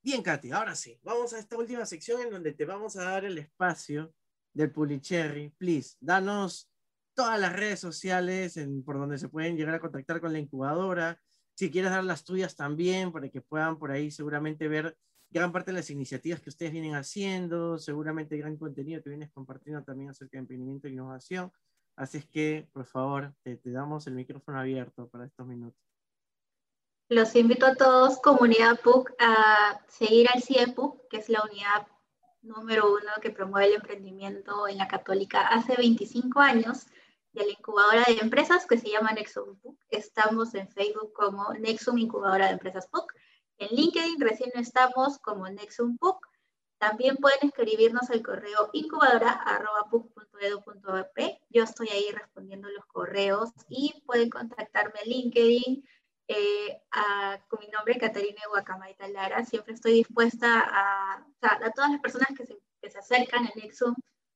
[0.03, 3.25] Bien, Katy, ahora sí, vamos a esta última sección en donde te vamos a dar
[3.25, 4.13] el espacio
[4.53, 5.49] del Pulicherry.
[5.57, 6.70] Please, danos
[7.13, 11.19] todas las redes sociales por donde se pueden llegar a contactar con la incubadora.
[11.55, 14.97] Si quieres dar las tuyas también, para que puedan por ahí seguramente ver
[15.29, 19.83] gran parte de las iniciativas que ustedes vienen haciendo, seguramente gran contenido que vienes compartiendo
[19.83, 21.51] también acerca de emprendimiento e innovación.
[21.95, 25.79] Así es que, por favor, te, damos el micrófono abierto para estos minutos.
[27.09, 31.87] Los invito a todos, comunidad PUC, a seguir al CIEPUC, que es la unidad
[32.41, 36.87] número uno que promueve el emprendimiento en la católica hace 25 años
[37.33, 39.77] de la incubadora de empresas que se llama Nexum PUC.
[39.89, 43.13] Estamos en Facebook como Nexum Incubadora de Empresas PUC.
[43.57, 46.27] En LinkedIn recién estamos como Nexum PUC.
[46.77, 51.39] También pueden escribirnos al correo incubadora.puc.edu.ep.
[51.49, 55.87] Yo estoy ahí respondiendo los correos y pueden contactarme en LinkedIn
[56.27, 56.81] eh,
[57.47, 59.45] con mi nombre, Catarina Guacamaita Lara.
[59.45, 63.93] Siempre estoy dispuesta a, a todas las personas que se, que se acercan a Nexum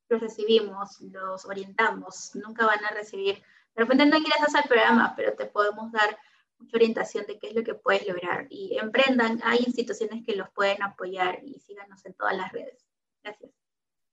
[0.08, 3.36] los recibimos, los orientamos, nunca van a recibir.
[3.74, 6.16] De repente no ingresas al programa, pero te podemos dar
[6.58, 8.46] mucha orientación de qué es lo que puedes lograr.
[8.50, 12.86] Y emprendan, hay instituciones que los pueden apoyar y síganos en todas las redes.
[13.22, 13.52] Gracias.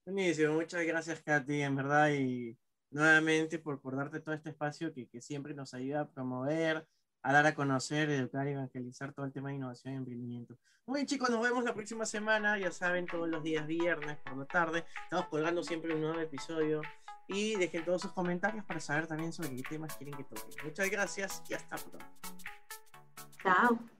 [0.04, 2.58] Buenísimo, muchas gracias Katy, en verdad, y
[2.90, 6.86] nuevamente por, por darte todo este espacio que, que siempre nos ayuda a promover,
[7.24, 10.58] a dar a conocer, educar y evangelizar todo el tema de innovación y emprendimiento.
[10.86, 12.58] Muy bien, chicos, nos vemos la próxima semana.
[12.58, 14.84] Ya saben, todos los días viernes por la tarde.
[15.04, 16.82] Estamos colgando siempre un nuevo episodio.
[17.26, 20.62] Y dejen todos sus comentarios para saber también sobre qué temas quieren que toque.
[20.62, 22.06] Muchas gracias y hasta pronto.
[23.42, 23.93] Chao.